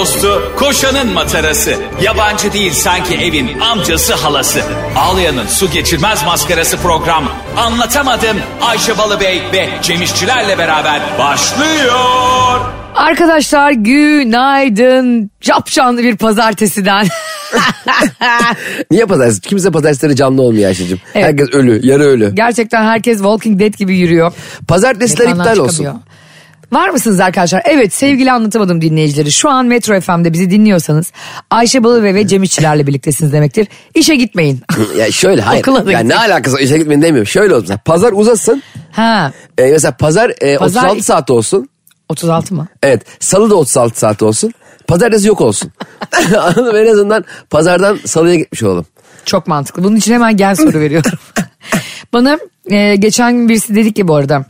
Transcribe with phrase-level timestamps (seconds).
[0.00, 1.74] dostu, koşanın matarası.
[2.02, 4.60] Yabancı değil sanki evin amcası halası.
[4.96, 7.24] Ağlayan'ın su geçirmez maskarası program.
[7.56, 12.60] Anlatamadım Ayşe Balıbey ve Cemişçilerle beraber başlıyor.
[12.94, 15.30] Arkadaşlar günaydın.
[15.40, 17.06] Capcanlı bir pazartesiden.
[18.90, 19.40] Niye pazartesi?
[19.40, 20.98] Kimse pazartesileri canlı olmuyor Ayşe'cim.
[21.14, 21.24] Evet.
[21.26, 22.34] Herkes ölü, yarı ölü.
[22.34, 24.32] Gerçekten herkes Walking Dead gibi yürüyor.
[24.68, 25.92] Pazartesiler Mekandan iptal çıkamıyor.
[25.94, 26.04] olsun.
[26.72, 27.62] Var mısınız arkadaşlar?
[27.64, 29.32] Evet sevgili anlatamadım dinleyicileri.
[29.32, 31.12] Şu an Metro FM'de bizi dinliyorsanız
[31.50, 33.68] Ayşe Balıbey ve Cem İşçilerle birliktesiniz demektir.
[33.94, 34.60] İşe gitmeyin.
[34.98, 35.60] Ya şöyle hayır.
[35.66, 36.60] Okula ya ne alakası var?
[36.60, 37.26] işe gitmeyin demiyorum.
[37.26, 37.76] Şöyle olsun.
[37.84, 38.62] Pazar uzasın.
[38.92, 41.68] ha Ee, mesela pazar, e, Pazar- 36 saat olsun.
[42.08, 42.68] 36 mı?
[42.82, 43.02] Evet.
[43.20, 44.52] Salı da 36 saat olsun.
[44.86, 45.70] Pazartesi yok olsun.
[46.74, 48.86] En azından pazardan salıya gitmiş olalım.
[49.24, 49.84] Çok mantıklı.
[49.84, 51.10] Bunun için hemen gel soru veriyorum.
[52.12, 52.38] Bana
[52.70, 54.44] e, geçen gün birisi dedi ki bu arada.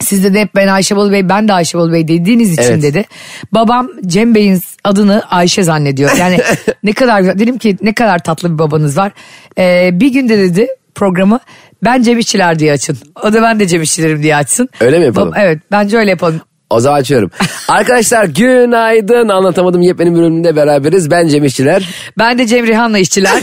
[0.00, 2.82] Siz de hep ben Ayşe Bolu Bey ben de Ayşe Bolu Bey dediğiniz için Evet.
[2.82, 3.04] dedi.
[3.52, 6.10] Babam Cem Bey'in adını Ayşe zannediyor.
[6.18, 6.38] Yani
[6.82, 7.38] ne kadar.
[7.38, 9.12] Dedim ki ne kadar tatlı bir babanız var.
[9.58, 11.40] E, bir günde dedi programı
[11.84, 12.98] ben Cem İşçiler diye açın.
[13.22, 14.68] O da ben de Cem İşçilerim diye açsın.
[14.80, 15.32] Öyle mi yapalım?
[15.32, 16.40] Bab- evet bence öyle yapalım.
[16.70, 17.30] O zaman açıyorum.
[17.68, 19.28] Arkadaşlar günaydın.
[19.28, 21.10] Anlatamadım yepyeni bölümünde beraberiz.
[21.10, 21.88] Ben Cem İşçiler.
[22.18, 23.42] Ben de Cem Rihan'la işçiler.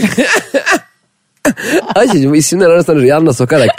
[1.94, 3.70] Ayşe'cim isimler arasında rüyanla sokarak.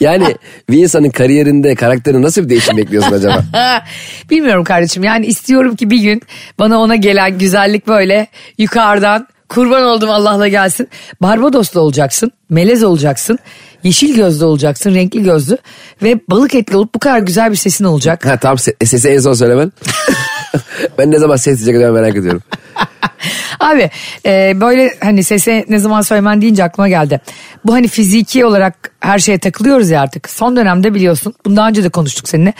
[0.00, 0.36] Yani
[0.70, 3.44] bir insanın kariyerinde, karakterinde nasıl bir değişim bekliyorsun acaba?
[4.30, 6.22] Bilmiyorum kardeşim yani istiyorum ki bir gün
[6.58, 8.26] bana ona gelen güzellik böyle
[8.58, 10.88] yukarıdan kurban oldum Allah'la gelsin.
[11.22, 13.38] Barbadoslu olacaksın, melez olacaksın,
[13.82, 15.58] yeşil gözlü olacaksın, renkli gözlü
[16.02, 18.26] ve balık etli olup bu kadar güzel bir sesin olacak.
[18.26, 19.72] Ha tamam se- sesi en son söylemen.
[20.98, 22.42] ben ne zaman ses diyecek acaba merak ediyorum.
[23.60, 23.90] Abi
[24.26, 27.20] e, böyle hani sese ne zaman söylemen deyince aklıma geldi.
[27.64, 30.30] Bu hani fiziki olarak her şeye takılıyoruz ya artık.
[30.30, 32.54] Son dönemde biliyorsun bundan önce de konuştuk seninle.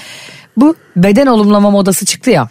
[0.57, 2.49] Bu beden olumlama modası çıktı ya.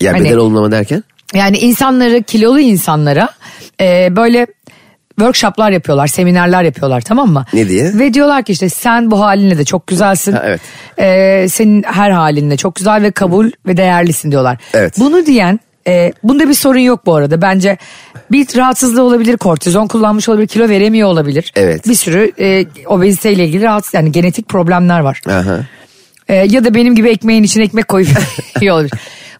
[0.00, 1.04] Ya Hani- beden olumlama derken?
[1.34, 3.28] Yani insanları kilolu insanlara
[3.80, 4.46] e, böyle
[5.18, 7.44] workshoplar yapıyorlar, seminerler yapıyorlar tamam mı?
[7.52, 7.98] Ne diye?
[7.98, 10.32] Ve diyorlar ki işte sen bu halinle de çok güzelsin.
[10.32, 10.60] Ha, evet.
[10.98, 14.58] E, senin her halinle çok güzel ve kabul ve değerlisin diyorlar.
[14.74, 14.94] Evet.
[14.98, 17.42] Bunu diyen e, bunda bir sorun yok bu arada.
[17.42, 17.78] Bence
[18.30, 21.52] bir rahatsızlığı olabilir, kortizon kullanmış olabilir, kilo veremiyor olabilir.
[21.56, 21.88] Evet.
[21.88, 25.20] Bir sürü e, obeziteyle ilgili rahatsız yani genetik problemler var.
[25.28, 25.60] Aha.
[26.28, 28.08] Ee, ya da benim gibi ekmeğin içine ekmek koyup
[28.60, 28.92] iyi olabilir.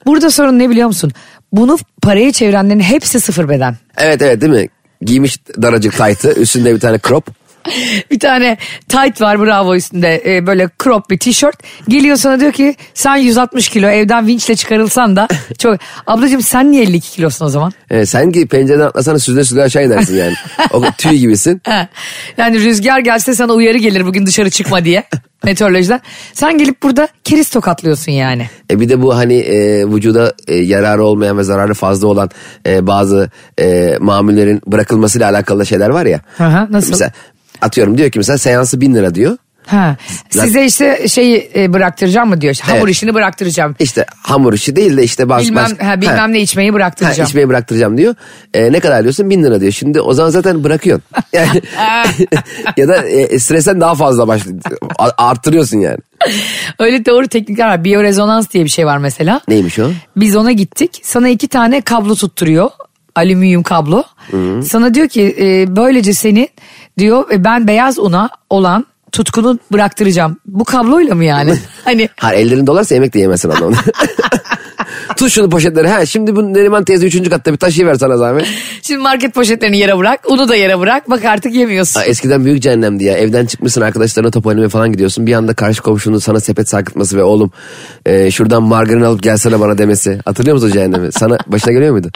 [0.06, 1.12] Burada sorun ne biliyor musun?
[1.52, 3.76] Bunu paraya çevirenlerin hepsi sıfır beden.
[3.98, 4.68] Evet evet değil mi?
[5.04, 7.41] Giymiş daracık taytı üstünde bir tane crop.
[8.10, 8.56] Bir tane
[8.88, 11.56] tight var bravo üstünde e, böyle crop bir tişört.
[11.88, 15.28] Geliyor sana diyor ki sen 160 kilo evden vinçle çıkarılsan da
[15.58, 15.78] çok.
[16.06, 17.72] Ablacığım sen niye 52 kilosun o zaman?
[17.90, 20.34] Ee, sen ki pencereden atlasana süzüle süzüle aşağı inersin yani.
[20.72, 21.62] O tüy gibisin.
[22.38, 25.04] Yani rüzgar gelse sana uyarı gelir bugün dışarı çıkma diye
[25.44, 26.00] meteorolojiden.
[26.32, 28.46] Sen gelip burada keriz tokatlıyorsun yani.
[28.70, 32.30] E bir de bu hani e, vücuda e, yararı olmayan ve zararı fazla olan
[32.66, 33.30] e, bazı
[33.60, 36.20] e, mamullerin bırakılmasıyla alakalı şeyler var ya.
[36.36, 36.90] Hı, nasıl?
[36.90, 37.12] Mesela
[37.62, 39.36] atıyorum diyor ki mesela seansı bin lira diyor.
[39.66, 39.96] Ha.
[40.30, 42.56] Size işte şeyi e, bıraktıracağım mı diyor.
[42.62, 42.88] Hamur Evet.
[42.90, 43.76] işini bıraktıracağım.
[43.78, 46.26] İşte hamur işi değil de işte bazı Bilmem, başka- ha, bilmem Ha.
[46.28, 47.28] ne içmeyi Ha, bıraktıracağım.
[47.28, 48.14] içmeyi bıraktıracağım diyor.
[48.54, 49.30] E, ne kadar diyorsun?
[49.30, 49.72] Bin lira diyor.
[49.72, 51.04] Şimdi o zaman zaten bırakıyorsun.
[51.32, 51.62] Yani,
[52.76, 54.42] ya da e, stresten daha fazla baş,
[55.18, 55.98] arttırıyorsun yani.
[56.78, 57.84] Öyle doğru teknikler var.
[57.84, 59.40] Biyorezonans diye bir şey var mesela.
[59.48, 59.90] Neymiş o?
[60.16, 61.00] Biz ona gittik.
[61.02, 62.70] Sana iki tane kablo tutturuyor.
[63.14, 64.04] Alüminyum kablo.
[64.64, 66.48] Sana diyor ki e, böylece seni
[66.98, 70.36] diyor e, ben beyaz una olan tutkunu bıraktıracağım.
[70.47, 71.58] Bu kabloyla mı yani?
[71.84, 73.76] hani Ha ellerin dolarsa yemek de yemezsin adamın.
[75.16, 75.88] Tut şunu poşetleri.
[75.88, 78.46] Ha şimdi bu Neriman teyze üçüncü katta bir taşıyıver sana zahmet.
[78.82, 80.20] şimdi market poşetlerini yere bırak.
[80.30, 81.10] Unu da yere bırak.
[81.10, 82.00] Bak artık yemiyorsun.
[82.00, 83.16] Ha, eskiden büyük cehennemdi ya.
[83.16, 85.26] Evden çıkmışsın arkadaşlarına top oynamaya falan gidiyorsun.
[85.26, 87.50] Bir anda karşı komşunun sana sepet sarkıtması ve oğlum
[88.06, 90.18] e, şuradan margarin alıp gelsene bana demesi.
[90.24, 91.12] Hatırlıyor musun o cehennemi?
[91.12, 92.08] Sana başına geliyor muydu?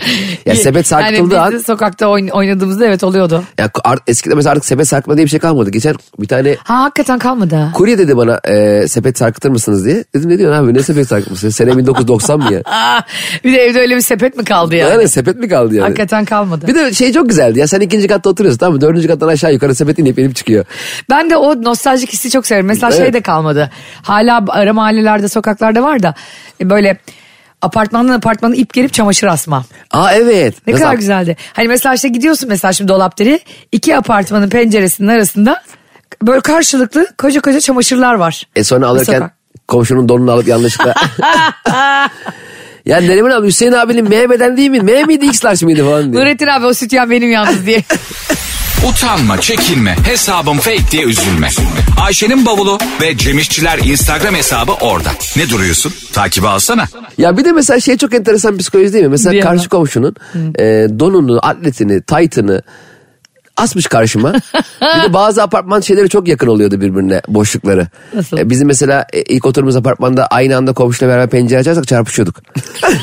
[0.47, 3.43] Ya sepet sarkıtıldığı yani an sokakta oyn- oynadığımızda evet oluyordu.
[3.59, 3.71] Ya
[4.07, 5.71] eskiden mesela artık sepet sarkma diye bir şey kalmadı.
[5.71, 10.05] Geçen bir tane Ha hakikaten kalmadı kurye dedi bana e, sepet sarkıtır mısınız diye.
[10.15, 11.53] Dedim ne diyorsun abi ne sepet sarkıtması?
[11.53, 12.63] Sene 1990 mı ya?
[13.45, 14.91] Bir de evde öyle bir sepet mi kaldı yani?
[14.91, 15.83] Yani sepet mi kaldı yani?
[15.85, 16.67] Hakikaten kalmadı.
[16.67, 18.81] Bir de şey çok güzeldi ya sen ikinci katta oturuyorsun tamam mı?
[18.81, 20.65] Dördüncü kattan aşağı yukarı sepet inip inip çıkıyor.
[21.11, 22.67] Ben de o nostaljik hissi çok severim.
[22.67, 23.15] Mesela şey Evet.
[23.15, 23.71] de kalmadı.
[24.03, 26.15] Hala ara mahallelerde, sokaklarda var da
[26.61, 26.99] e, böyle
[27.63, 29.65] apartmandan apartmana ip gelip çamaşır asma.
[29.91, 30.55] Aa evet.
[30.67, 31.37] Ne Nasıl- kadar güzeldi.
[31.53, 33.41] Hani mesela işte gidiyorsun mesela şimdi Dolapdere
[33.73, 35.63] iki apartmanın penceresinin arasında
[36.23, 38.43] böyle karşılıklı koca koca çamaşırlar var.
[38.57, 39.31] E sonra alırken
[39.69, 40.95] komşunun donunu alıp yanlışlıkla.
[42.87, 44.81] ya Neriman abi Hüseyin abinin M beden değil mi?
[44.81, 46.23] M miydi X large mıydı falan diyor.
[46.23, 47.83] Nurettin abi o sütyen benim yalnız diye.
[48.89, 51.49] Utanma, çekinme, hesabım fake diye üzülme.
[52.01, 55.09] Ayşe'nin bavulu ve Cemişçiler Instagram hesabı orada.
[55.37, 55.93] Ne duruyorsun?
[56.13, 56.85] Takibi alsana.
[57.19, 59.11] Ya bir de mesela şey çok enteresan psikoloji değil mi?
[59.11, 59.53] Mesela Diyemem.
[59.53, 60.15] karşı komşunun
[60.59, 60.63] e,
[60.99, 62.63] donunu, atletini, taytını
[63.57, 64.33] asmış karşıma.
[64.83, 67.89] bir de bazı apartman şeyleri çok yakın oluyordu birbirine boşlukları.
[68.15, 68.39] Nasıl?
[68.39, 72.43] E, bizim mesela e, ilk oturduğumuz apartmanda aynı anda komşuyla beraber pencere açarsak çarpışıyorduk.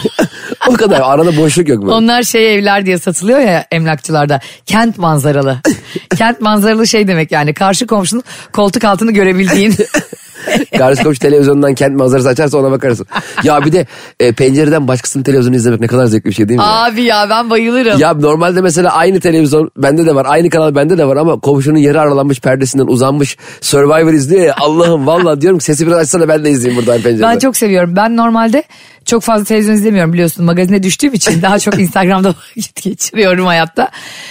[0.69, 1.93] o kadar arada boşluk yok böyle.
[1.93, 4.39] Onlar şey evler diye satılıyor ya emlakçılarda.
[4.65, 5.57] Kent manzaralı.
[6.17, 8.23] Kent manzaralı şey demek yani karşı komşunun
[8.53, 9.75] koltuk altını görebildiğin.
[10.77, 13.07] Karşı komşu televizyondan kent manzarası açarsa ona bakarsın.
[13.43, 13.85] Ya bir de
[14.19, 16.65] e, pencereden başkasının televizyonu izlemek ne kadar zevkli bir şey değil mi?
[16.65, 17.99] Abi ya ben bayılırım.
[17.99, 20.25] Ya normalde mesela aynı televizyon bende de var.
[20.29, 24.55] Aynı kanal bende de var ama komşunun yarı aralanmış perdesinden uzanmış Survivor izliyor ya.
[24.59, 27.33] Allah'ım valla diyorum ki sesi biraz açsana ben de izleyeyim buradan pencereden.
[27.33, 27.95] Ben çok seviyorum.
[27.95, 28.63] Ben normalde
[29.05, 30.45] çok fazla televizyon izlemiyorum biliyorsun.
[30.45, 33.89] Magazine düştüğüm için daha çok Instagram'da vakit geçiriyorum hayatta.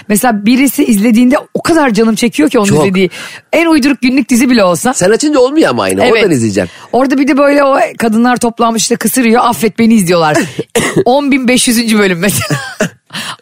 [0.08, 2.78] Mesela birisi izlediğinde o kadar canım çekiyor ki onu Çok.
[2.78, 3.10] izlediği.
[3.52, 4.94] En uyduruk günlük dizi bile olsa.
[4.94, 6.02] Sen açınca olmuyor ama aynı.
[6.02, 6.72] Oradan izleyeceksin.
[6.92, 10.36] Orada bir de böyle o kadınlar toplanmış işte kısırıyor affet beni izliyorlar.
[10.96, 11.98] 10.500.
[11.98, 12.60] bölüm mesela.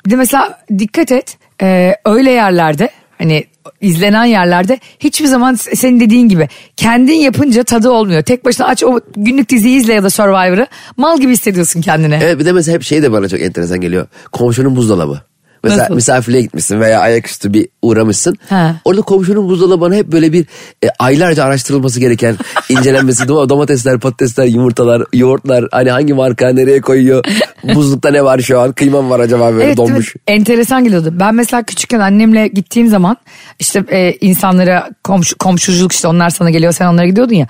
[0.06, 3.44] bir de mesela dikkat et e, öyle yerlerde hani
[3.80, 8.22] izlenen yerlerde hiçbir zaman senin dediğin gibi kendin yapınca tadı olmuyor.
[8.22, 10.66] Tek başına aç o günlük diziyi izle ya da Survivor'ı
[10.96, 12.18] mal gibi hissediyorsun kendini.
[12.22, 14.06] Evet bir de mesela hep şey de bana çok enteresan geliyor.
[14.32, 15.20] Komşunun buzdolabı.
[15.64, 15.94] Mesela Nasıl?
[15.94, 18.36] misafirliğe gitmişsin veya ayaküstü bir uğramışsın.
[18.48, 18.76] Ha.
[18.84, 20.46] Orada komşunun buzdolabı bana hep böyle bir
[20.84, 22.36] e, aylarca araştırılması gereken
[22.68, 23.22] incelenmesi.
[23.22, 25.64] dom- domatesler, patatesler, yumurtalar, yoğurtlar.
[25.72, 27.24] Hani hangi marka nereye koyuyor?
[27.74, 28.72] Buzlukta ne var şu an?
[28.72, 30.14] Kıyma mı var acaba böyle Evet, donmuş?
[30.26, 31.10] Enteresan geliyordu.
[31.12, 33.16] Ben mesela küçükken annemle gittiğim zaman
[33.58, 37.46] işte e, insanlara komşu, komşuculuk işte onlar sana geliyor sen onlara gidiyordun ya.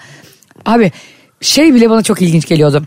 [0.67, 0.93] Abi
[1.41, 2.83] şey bile bana çok ilginç geliyordu.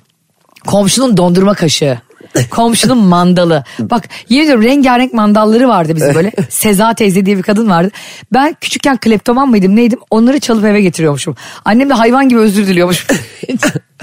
[0.67, 1.97] Komşunun dondurma kaşığı.
[2.49, 3.63] Komşunun mandalı.
[3.79, 6.31] Bak yemin ediyorum rengarenk mandalları vardı bizim böyle.
[6.49, 7.91] Seza teyze diye bir kadın vardı.
[8.33, 11.35] Ben küçükken kleptoman mıydım neydim onları çalıp eve getiriyormuşum.
[11.65, 13.07] Annem de hayvan gibi özür diliyormuş.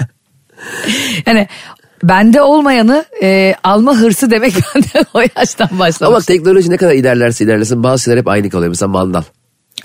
[1.25, 1.47] yani
[2.03, 6.01] bende olmayanı e, alma hırsı demek bende o yaştan başlamış.
[6.01, 8.69] Ama bak teknoloji ne kadar ilerlerse ilerlesin bazı şeyler hep aynı kalıyor.
[8.69, 9.23] Mesela mandal.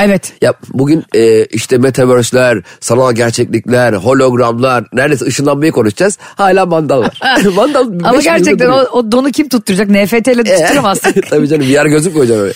[0.00, 0.32] Evet.
[0.42, 6.18] Ya bugün e, işte metaverse'ler, sanal gerçeklikler, hologramlar, neredeyse ışınlanmayı konuşacağız.
[6.20, 7.20] Hala mandal var.
[7.56, 9.88] mandal Ama gerçekten o, o donu kim tutturacak?
[9.88, 11.14] NFT ile tutturamazsın.
[11.30, 12.54] Tabii canım VR gözlük koyacaksın oraya.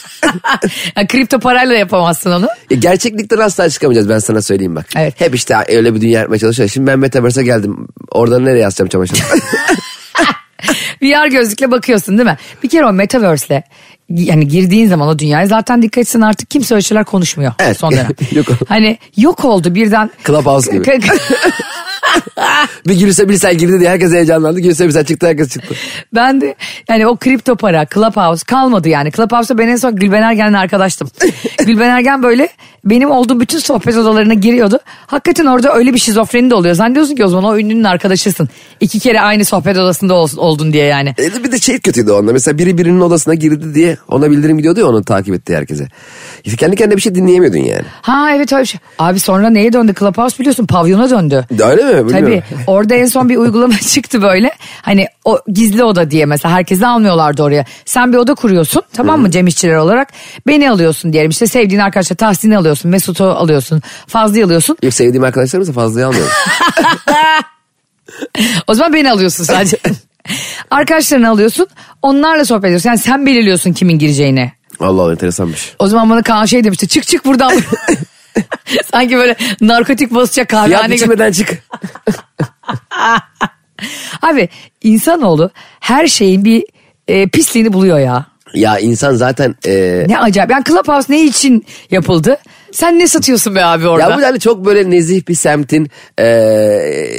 [0.97, 2.49] yani kripto parayla yapamazsın onu.
[2.71, 4.87] E, gerçeklikten asla çıkamayacağız ben sana söyleyeyim bak.
[4.97, 5.21] Evet.
[5.21, 6.75] Hep işte öyle bir dünya yapmaya çalışıyoruz.
[6.75, 7.89] Şimdi ben Metaverse'e geldim.
[8.11, 9.19] Oradan nereye yazacağım çamaşır?
[11.03, 12.37] VR gözlükle bakıyorsun değil mi?
[12.63, 13.63] Bir kere o metaverse'le
[14.11, 17.77] yani girdiğin zaman o dünyaya zaten dikkat etsin artık kimse öyle şeyler konuşmuyor Evet.
[17.79, 18.07] son dönem.
[18.33, 18.47] Yok.
[18.69, 20.11] Hani yok oldu birden.
[20.27, 20.85] Clubhouse gibi.
[22.87, 24.61] Bir Gülse Birsel girdi diye herkes heyecanlandı.
[24.61, 25.75] Gülse Birsel çıktı herkes çıktı.
[26.15, 26.55] ben de
[26.89, 29.11] yani o kripto para, Clubhouse kalmadı yani.
[29.13, 31.11] Clubhouse'da ben en son Gülben Ergen'le arkadaştım.
[31.67, 32.49] Gülben Ergen böyle
[32.85, 34.79] benim olduğum bütün sohbet odalarına giriyordu.
[35.07, 36.75] Hakikaten orada öyle bir şizofreni de oluyor.
[36.75, 38.49] Zannediyorsun ki o zaman o ünlünün arkadaşısın.
[38.81, 41.15] İki kere aynı sohbet odasında ol- oldun diye yani.
[41.19, 42.33] E, bir de şey kötüydü onda.
[42.33, 45.89] Mesela biri birinin odasına girdi diye ona bildirim gidiyordu ya onu takip etti herkese.
[46.59, 47.83] Kendi kendine bir şey dinleyemiyordun yani.
[48.03, 48.81] Ha evet öyle şey.
[48.99, 49.95] Abi sonra neye döndü?
[49.99, 51.47] Clubhouse biliyorsun pavyona döndü.
[51.65, 52.11] Öyle mi?
[52.11, 52.45] Tabii Bilmiyorum.
[52.67, 54.51] orada en son bir uygulama çıktı böyle.
[54.83, 57.65] Hani o gizli oda diye mesela herkesi almıyorlardı oraya.
[57.85, 60.09] Sen bir oda kuruyorsun tamam mı Cem İşçiler olarak.
[60.47, 65.73] Beni alıyorsun diyelim işte sevdiğin arkadaşlar Tahsin'i alıyorsun Mesut'u alıyorsun Fazlı'yı alıyorsa Yok sevdiğim arkadaşlarımsa
[65.73, 66.33] fazlayı almıyorum.
[68.67, 69.77] O zaman beni alıyorsun sadece.
[70.71, 71.67] Arkadaşlarını alıyorsun
[72.03, 72.89] onlarla sohbet ediyorsun.
[72.89, 74.53] Yani sen belirliyorsun kimin gireceğini.
[74.81, 75.75] Allah Allah enteresanmış.
[75.79, 77.53] O zaman bana Kaan şey demişti çık çık buradan.
[78.93, 80.95] Sanki böyle narkotik basacak kahvehane gibi.
[80.95, 81.59] biçimeden çık.
[84.23, 84.49] Abi
[84.83, 86.65] insanoğlu her şeyin bir
[87.09, 88.27] e, pisliğini buluyor ya.
[88.55, 89.55] Ya insan zaten...
[89.67, 90.51] E, Ne acayip.
[90.51, 92.37] Yani Clubhouse ne için yapıldı?
[92.73, 94.11] Sen ne satıyorsun be abi orada?
[94.11, 96.27] ya bu yani çok böyle nezih bir semtin e,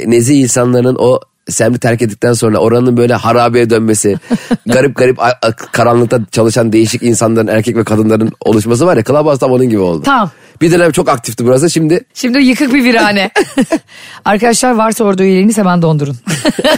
[0.06, 4.16] nezih insanların o semti terk ettikten sonra oranın böyle harabeye dönmesi,
[4.66, 9.38] garip garip a- a- karanlıkta çalışan değişik insanların erkek ve kadınların oluşması var ya Clubhouse
[9.38, 10.02] tam onun gibi oldu.
[10.04, 10.30] Tamam.
[10.60, 13.30] Bir dönem çok aktifti burası şimdi Şimdi yıkık bir virane.
[14.24, 16.16] Arkadaşlar varsa orada üyeliğiniz hemen dondurun.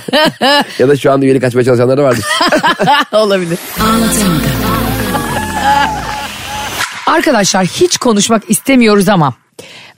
[0.79, 2.25] ya da şu anda üyelik açmaya çalışanlar da vardır.
[3.13, 3.59] Olabilir.
[7.07, 9.35] Arkadaşlar hiç konuşmak istemiyoruz ama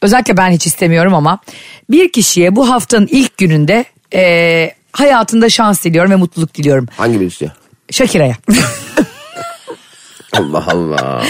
[0.03, 1.39] özellikle ben hiç istemiyorum ama
[1.91, 6.89] bir kişiye bu haftanın ilk gününde e, hayatında şans diliyorum ve mutluluk diliyorum.
[6.97, 7.51] Hangi bir istiyor?
[7.91, 8.37] Şakira'ya.
[10.33, 11.25] Allah Allah.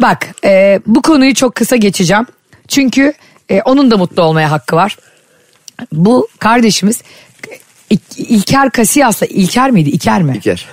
[0.00, 2.26] Bak e, bu konuyu çok kısa geçeceğim.
[2.68, 3.12] Çünkü
[3.48, 4.96] e, onun da mutlu olmaya hakkı var.
[5.92, 7.02] Bu kardeşimiz
[8.16, 9.90] İlker Kasiyas'la İlker miydi?
[9.90, 10.36] İker mi?
[10.36, 10.66] İlker.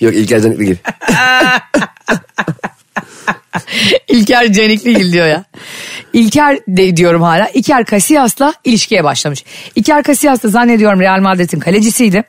[0.00, 0.78] Yok İlker Canikli gibi.
[4.08, 5.44] İlker Canikligil diyor ya.
[6.14, 7.48] İlker de diyorum hala.
[7.48, 9.44] İlker Casillas'la ilişkiye başlamış.
[9.76, 12.24] İlker Casillas da zannediyorum Real Madrid'in kalecisiydi.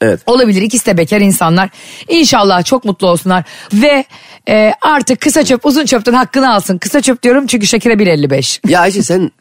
[0.00, 0.20] Evet.
[0.26, 1.70] Olabilir ikisi de bekar insanlar.
[2.08, 3.44] İnşallah çok mutlu olsunlar.
[3.72, 4.04] Ve
[4.48, 6.78] e, artık kısa çöp uzun çöpten hakkını alsın.
[6.78, 8.70] Kısa çöp diyorum çünkü Şakir'e 1.55.
[8.70, 9.32] Ya Ayşe sen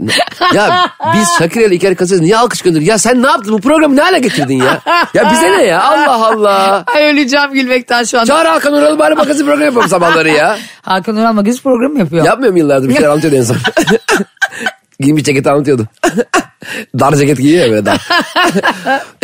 [0.54, 2.88] ya biz Şakir'e ile İlker Kasız niye alkış gönderiyoruz?
[2.88, 4.82] Ya sen ne yaptın bu programı ne hale getirdin ya?
[5.14, 6.84] Ya bize ne ya Allah Allah.
[6.96, 8.26] Ay öleceğim gülmekten şu anda.
[8.28, 10.58] Çağır Hakan Ural bari magazin programı yapalım sabahları ya.
[10.82, 12.26] Hakan Ural magazin programı yapıyor.
[12.26, 13.58] Yapmıyor mu yıllardır bir şeyler anlatıyordu en son.
[15.02, 15.88] Giymiş ceket anlatıyordu.
[17.00, 18.08] dar ceket giyiyor ya böyle dar.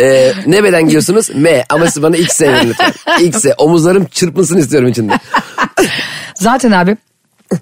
[0.00, 1.30] ee, ne beden giyiyorsunuz?
[1.34, 2.92] M ama siz bana X verin lütfen.
[3.20, 5.12] X omuzlarım çırpınsın istiyorum içinde.
[6.34, 6.96] Zaten abi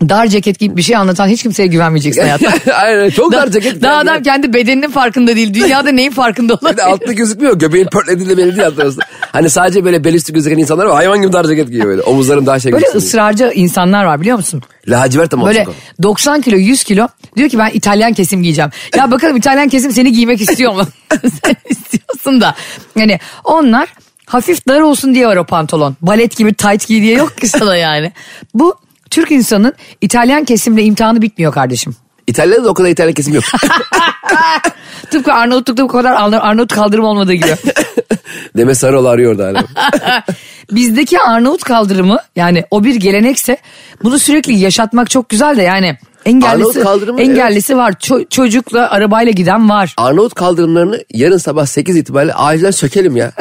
[0.08, 2.52] dar ceket giyip bir şey anlatan hiç kimseye güvenmeyeceksin hayatta.
[2.74, 3.82] Aynen çok dar Da- ceket.
[3.82, 5.54] Daha adam kendi bedeninin farkında değil.
[5.54, 6.82] Dünyada neyin farkında olabilir?
[6.86, 7.58] altta gözükmüyor.
[7.58, 9.04] Göbeğin pörtlediği belli değil arasında.
[9.32, 10.94] Hani sadece böyle bel üstü gözüken insanlar var.
[10.94, 12.02] Hayvan gibi dar ceket giyiyor böyle.
[12.02, 12.94] Omuzlarım daha şey Böyle diye.
[12.94, 14.62] ısrarcı insanlar var biliyor musun?
[14.88, 15.74] Lacivert ama Böyle olsun.
[16.02, 18.70] 90 kilo 100 kilo diyor ki ben İtalyan kesim giyeceğim.
[18.96, 20.82] Ya bakalım İtalyan kesim seni giymek istiyor mu?
[21.44, 22.54] Sen istiyorsun da.
[22.96, 23.88] Yani onlar
[24.26, 25.96] hafif dar olsun diye var o pantolon.
[26.02, 28.12] Balet gibi tight giy diye yok ki sana yani.
[28.54, 28.74] Bu
[29.10, 31.96] Türk insanın İtalyan kesimle imtihanı bitmiyor kardeşim.
[32.26, 33.44] İtalya'da da o kadar İtalyan kesim yok.
[35.10, 37.56] Tıpkı Arnavutluk'ta bu kadar Arna- Arnavut kaldırım olmadığı gibi.
[38.56, 39.64] Deme Sarıoğlu arıyor da hala.
[40.72, 43.56] Bizdeki Arnavut kaldırımı yani o bir gelenekse
[44.02, 47.92] bunu sürekli yaşatmak çok güzel de yani engellisi, kaldırımı, engellisi var.
[47.92, 49.94] Ço- çocukla arabayla giden var.
[49.96, 53.32] Arnavut kaldırımlarını yarın sabah 8 itibariyle acilen sökelim ya.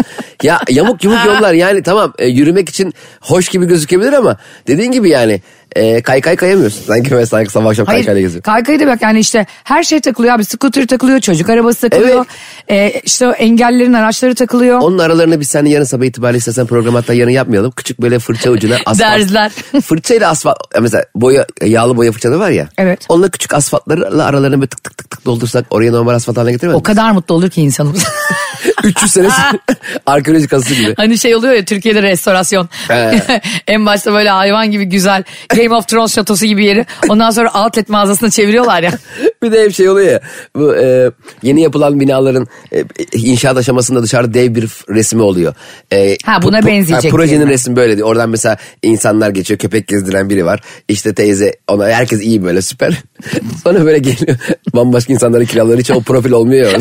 [0.43, 4.37] ya yamuk yumuk yollar yani tamam e, yürümek için hoş gibi gözükebilir ama
[4.67, 5.41] dediğin gibi yani
[5.75, 6.85] e, kaykay kayamıyorsun.
[6.87, 8.43] Sanki mesela sanki sabah akşam kaykayla Hayır geziyor.
[8.43, 12.25] kaykayı da bak yani işte her şey takılıyor abi scooter takılıyor çocuk arabası takılıyor.
[12.69, 14.79] Ee, işte o engellerin araçları takılıyor.
[14.79, 17.71] Onun aralarına biz seninle yarın sabah itibariyle istesen program hatta yarın yapmayalım.
[17.71, 18.99] Küçük böyle fırça ucuna asfalt.
[18.99, 19.51] Derzler.
[19.85, 22.69] Fırçayla asfalt mesela boya yağlı boya fırçaları var ya.
[22.77, 23.05] Evet.
[23.09, 26.77] Onunla küçük asfaltlarla aralarını böyle tık tık tık tık doldursak oraya normal asfalt haline getiremez
[26.79, 28.03] O kadar mutlu olur ki insanımız.
[28.83, 29.27] 300 sene
[30.05, 30.93] arkeoloji kazısı gibi.
[30.97, 32.69] hani şey oluyor ya Türkiye'de restorasyon.
[33.67, 35.23] En başta böyle hayvan gibi güzel
[35.55, 36.85] Game of Thrones şatosu gibi yeri.
[37.09, 38.91] Ondan sonra outlet mağazasına çeviriyorlar ya.
[39.43, 40.19] bir de hep şey oluyor ya
[40.55, 41.11] bu e,
[41.43, 45.53] yeni yapılan binaların e, inşaat aşamasında dışarıda dev bir resmi oluyor.
[45.93, 47.51] E, Ha, buna pu- benzeyecek projenin diye mi?
[47.51, 48.07] resmi böyle diyor.
[48.07, 50.61] Oradan mesela insanlar geçiyor köpek gezdiren biri var.
[50.87, 53.01] İşte teyze ona herkes iyi böyle süper.
[53.63, 54.37] Sonra böyle geliyor
[54.75, 56.79] bambaşka insanların kiraları hiç o profil olmuyor ya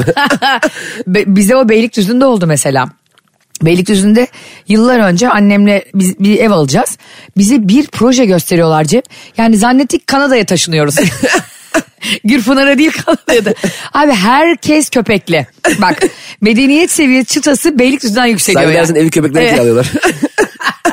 [1.26, 2.88] bize o Beylikdüzü'nde oldu mesela.
[3.62, 4.26] Beylikdüzü'nde
[4.68, 6.98] yıllar önce annemle biz bir ev alacağız.
[7.36, 9.02] Bize bir proje gösteriyorlar Cem.
[9.36, 10.96] Yani zannettik Kanada'ya taşınıyoruz.
[12.24, 12.92] Gürpınar'a değil
[13.44, 13.54] da.
[13.94, 15.46] Abi herkes köpekli.
[15.80, 16.02] Bak
[16.40, 18.74] medeniyet seviyesi çıtası Beylikdüzü'nden yükseliyor Sen ya.
[18.80, 19.52] dersin evi köpekler Evet.
[19.52, 19.86] kiralıyorlar.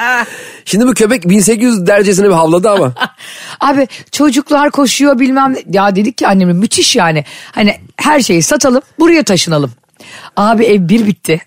[0.66, 2.94] Şimdi bu köpek 1800 derecesine bir havladı ama.
[3.60, 5.56] Abi çocuklar koşuyor bilmem.
[5.70, 7.26] Ya dedik ki annemle müthiş yani.
[7.52, 9.72] Hani her şeyi satalım buraya taşınalım.
[10.36, 11.42] Abi ev bir bitti.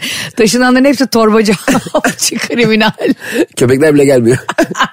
[0.36, 1.52] Taşınanların hepsi torbacı,
[1.94, 2.90] avcı, kriminal.
[3.56, 4.38] Köpekler bile gelmiyor.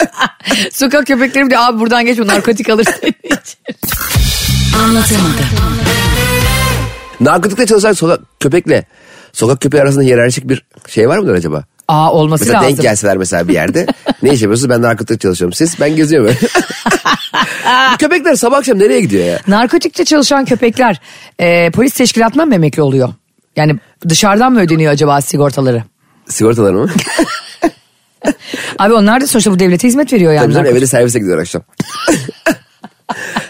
[0.71, 3.59] Sokak köpekleri de abi buradan geçme narkotik alır senin için.
[7.19, 8.85] Narkotikte çalışan sokak köpekle
[9.33, 11.63] sokak köpeği arasında hiyerarşik bir şey var mıdır acaba?
[11.87, 12.69] Aa olması Mesela lazım.
[12.69, 13.87] denk gelseler mesela bir yerde.
[14.23, 14.69] ne iş yapıyorsunuz?
[14.69, 15.53] Ben narkotik çalışıyorum.
[15.53, 15.79] Siz?
[15.79, 16.39] Ben geziyorum böyle.
[17.93, 19.39] Bu köpekler sabah akşam nereye gidiyor ya?
[19.47, 21.01] Narkotikte çalışan köpekler
[21.39, 23.09] e, polis teşkilatından mı emekli oluyor?
[23.57, 23.75] Yani
[24.09, 25.83] dışarıdan mı ödeniyor acaba sigortaları?
[26.27, 26.89] Sigortalar mı?
[28.79, 30.43] Abi onlar da sonuçta bu devlete hizmet veriyor yani.
[30.43, 31.61] Tabii canım eve de servise gidiyor akşam.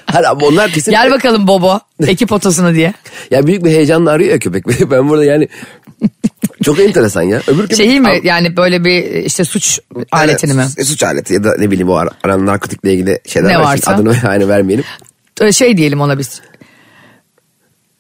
[0.06, 0.92] Hayır ama onlar kesin...
[0.92, 2.94] Gel bakalım Bobo ekip otosuna diye.
[3.32, 4.92] Ya büyük bir heyecanla arıyor ya köpek.
[4.92, 5.48] Ben burada yani...
[6.64, 7.42] Çok enteresan ya.
[7.48, 7.78] Öbür köpek...
[7.78, 9.80] Şeyi mi yani böyle bir işte suç
[10.12, 10.66] aletini mi?
[10.78, 13.64] Evet, suç aleti ya da ne bileyim o ar- aran narkotikle ilgili şeyler Ne var.
[13.64, 13.92] Varsa.
[13.92, 14.86] Adını aynı vermeyelim.
[15.42, 16.42] Ee, Şey diyelim ona biz.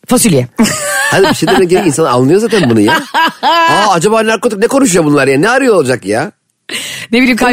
[0.07, 0.47] Fasulye.
[1.11, 2.93] Hadi bir şey demek gerek insan anlıyor zaten bunu ya.
[3.41, 5.39] Aa acaba narkotik ne konuşuyor bunlar ya?
[5.39, 6.31] Ne arıyor olacak ya?
[7.11, 7.47] Ne bileyim Kum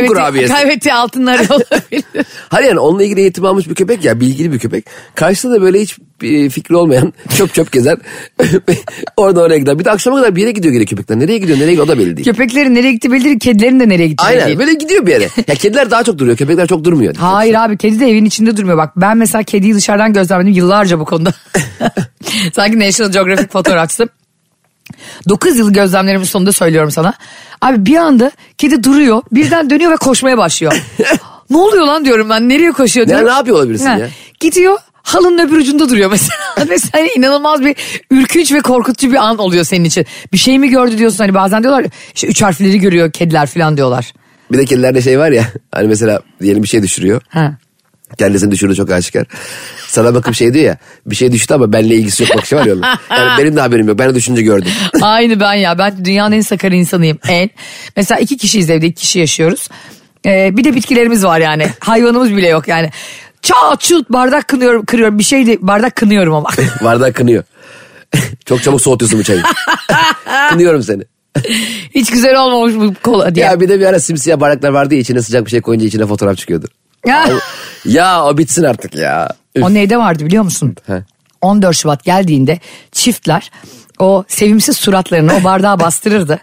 [0.48, 2.04] kaybettiği, altınları olabilir.
[2.48, 4.84] Hayır yani onunla ilgili eğitim almış bir köpek ya bilgili bir köpek.
[5.14, 7.98] Karşısında da böyle hiç bir fikri olmayan çöp çöp gezer.
[9.16, 9.78] Orada oraya gider.
[9.78, 11.18] Bir de akşama kadar bir yere gidiyor gene köpekler.
[11.18, 12.24] Nereye gidiyor nereye gidiyor o da belli değil.
[12.24, 14.58] Köpeklerin nereye gitti belli değil, kedilerin de nereye gitti Aynen değil.
[14.58, 15.28] böyle gidiyor bir yere.
[15.48, 17.14] Ya kediler daha çok duruyor köpekler çok durmuyor.
[17.16, 18.78] Hayır abi kedi de evin içinde durmuyor.
[18.78, 21.32] Bak ben mesela kediyi dışarıdan gözlemledim yıllarca bu konuda.
[22.52, 24.08] Sanki National Geographic fotoğrafçısı.
[25.28, 27.14] 9 yıl gözlemlerimin sonunda söylüyorum sana.
[27.62, 30.82] Abi bir anda kedi duruyor birden dönüyor ve koşmaya başlıyor.
[31.50, 33.26] ne oluyor lan diyorum ben nereye koşuyor Ne, diyorum.
[33.26, 34.08] ne yapıyor olabilirsin Ha, ya?
[34.40, 36.40] Gidiyor halının öbür ucunda duruyor mesela.
[36.68, 37.76] mesela hani inanılmaz bir
[38.10, 40.06] ürkünç ve korkutucu bir an oluyor senin için.
[40.32, 41.84] Bir şey mi gördü diyorsun hani bazen diyorlar
[42.14, 44.12] işte üç harfleri görüyor kediler falan diyorlar.
[44.52, 47.20] Bir de kedilerde şey var ya hani mesela diyelim bir şey düşürüyor.
[47.28, 47.56] Ha.
[48.18, 49.26] Kendisini düşürdü çok aşikar.
[49.88, 52.74] Sana bakıp şey diyor ya bir şey düştü ama benimle ilgisi yok bakışı var ya
[52.74, 52.82] onun.
[53.10, 53.98] Yani benim de haberim yok.
[53.98, 54.70] Ben de düşünce gördüm.
[55.02, 55.78] Aynı ben ya.
[55.78, 57.18] Ben dünyanın en sakar insanıyım.
[57.28, 57.50] En.
[57.96, 58.86] Mesela iki kişiyiz evde.
[58.86, 59.68] iki kişi yaşıyoruz.
[60.26, 61.66] Ee, bir de bitkilerimiz var yani.
[61.80, 62.90] Hayvanımız bile yok yani.
[63.42, 65.18] Çat çut bardak kınıyorum, kırıyorum.
[65.18, 66.48] Bir şey de bardak kınıyorum ama.
[66.84, 67.44] Bardak kınıyor.
[68.44, 69.42] çok çabuk soğutuyorsun bu çayı.
[70.50, 71.02] Kınıyorum seni.
[71.94, 73.46] Hiç güzel olmamış bu kola diye.
[73.46, 76.06] Ya bir de bir ara simsiyah bardaklar vardı ya içine sıcak bir şey koyunca içine
[76.06, 76.66] fotoğraf çıkıyordu.
[77.06, 77.28] Ya.
[77.84, 79.28] Ya o bitsin artık ya.
[79.54, 79.64] Üf.
[79.64, 80.76] O neyde vardı biliyor musun?
[80.86, 81.02] He.
[81.40, 82.58] 14 Şubat geldiğinde
[82.92, 83.50] çiftler
[83.98, 86.38] o sevimsiz suratlarını o bardağa bastırırdı.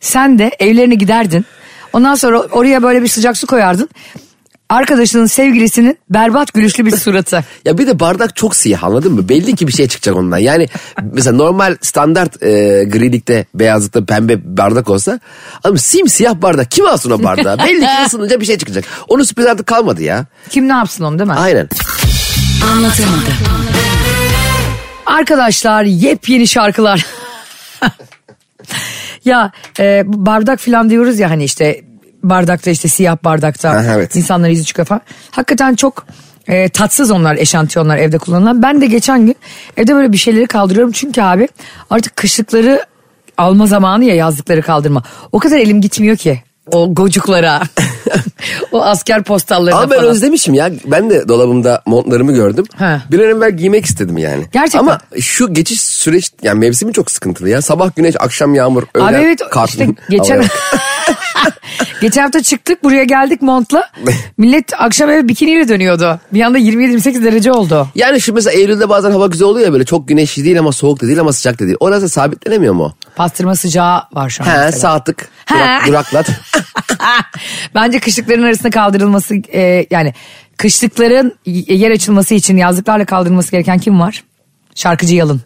[0.00, 1.46] Sen de evlerine giderdin.
[1.92, 3.88] Ondan sonra oraya böyle bir sıcak su koyardın.
[4.68, 7.44] Arkadaşının sevgilisinin berbat gülüşlü bir suratı.
[7.64, 9.28] Ya bir de bardak çok siyah anladın mı?
[9.28, 10.38] Belli ki bir şey çıkacak ondan.
[10.38, 10.68] Yani
[11.12, 12.48] mesela normal standart e,
[12.84, 15.20] grilikte beyazlıkta pembe bardak olsa
[15.64, 17.58] ama simsiyah bardak kim alsın o bardağı?
[17.58, 18.84] Belli ki ısınınca bir şey çıkacak.
[19.08, 20.26] Onun sürpriz artık kalmadı ya.
[20.50, 21.34] Kim ne yapsın onu değil mi?
[21.36, 21.68] Aynen.
[22.72, 23.22] Anlatamadım.
[25.06, 27.06] Arkadaşlar yepyeni şarkılar.
[29.24, 31.80] ya e, bardak falan diyoruz ya hani işte
[32.30, 34.16] bardakta işte siyah bardakta Ha, evet.
[34.16, 35.00] insanlar yüzü çıkıyor falan.
[35.30, 36.06] Hakikaten çok
[36.48, 38.62] e, tatsız onlar eşantiyonlar evde kullanılan.
[38.62, 39.36] Ben de geçen gün
[39.76, 40.92] evde böyle bir şeyleri kaldırıyorum.
[40.92, 41.48] Çünkü abi
[41.90, 42.86] artık kışlıkları
[43.38, 45.02] alma zamanı ya yazlıkları kaldırma.
[45.32, 47.62] O kadar elim gitmiyor ki o gocuklara.
[48.72, 50.10] o asker postallarına Ama ben falan.
[50.10, 50.70] özlemişim ya.
[50.84, 52.64] Ben de dolabımda montlarımı gördüm.
[52.78, 53.00] He.
[53.10, 54.44] Bir an evvel giymek istedim yani.
[54.52, 54.78] Gerçekten.
[54.78, 57.62] Ama şu geçiş süreç yani mevsimi çok sıkıntılı ya.
[57.62, 59.68] Sabah güneş, akşam yağmur, öğlen Abi evet kar.
[59.68, 60.44] işte geçen.
[62.00, 63.90] geçen hafta çıktık buraya geldik montla.
[64.38, 66.20] Millet akşam eve bikiniyle dönüyordu.
[66.32, 67.88] Bir anda 27-28 derece oldu.
[67.94, 71.02] Yani şu mesela Eylül'de bazen hava güzel oluyor ya böyle çok güneşli değil ama soğuk
[71.02, 71.76] da değil ama sıcak da değil.
[71.80, 72.94] Orası sabitlenemiyor mu?
[73.16, 74.46] Pastırma sıcağı var şu an.
[74.46, 74.72] He mesela.
[74.72, 75.16] saatlik
[75.50, 76.26] durak, duraklat.
[77.74, 80.14] Bence kışlıkların arasında kaldırılması e, yani
[80.56, 84.24] kışlıkların yer açılması için yazlıklarla kaldırılması gereken kim var?
[84.74, 85.40] Şarkıcı Yalın.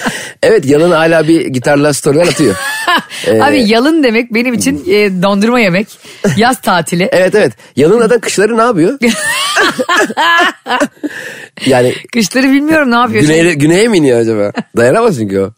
[0.42, 2.54] evet Yalın hala bir gitarla storyler atıyor.
[3.26, 5.86] Ee, Abi Yalın demek benim için e, dondurma yemek,
[6.36, 7.08] yaz tatili.
[7.12, 7.52] Evet evet.
[7.76, 8.98] Yalın zaten kışları ne yapıyor?
[11.66, 13.22] yani Kışları bilmiyorum ne yapıyor.
[13.22, 14.52] güneye, güneye mi iniyor acaba?
[14.76, 15.50] Dayanamaz çünkü o.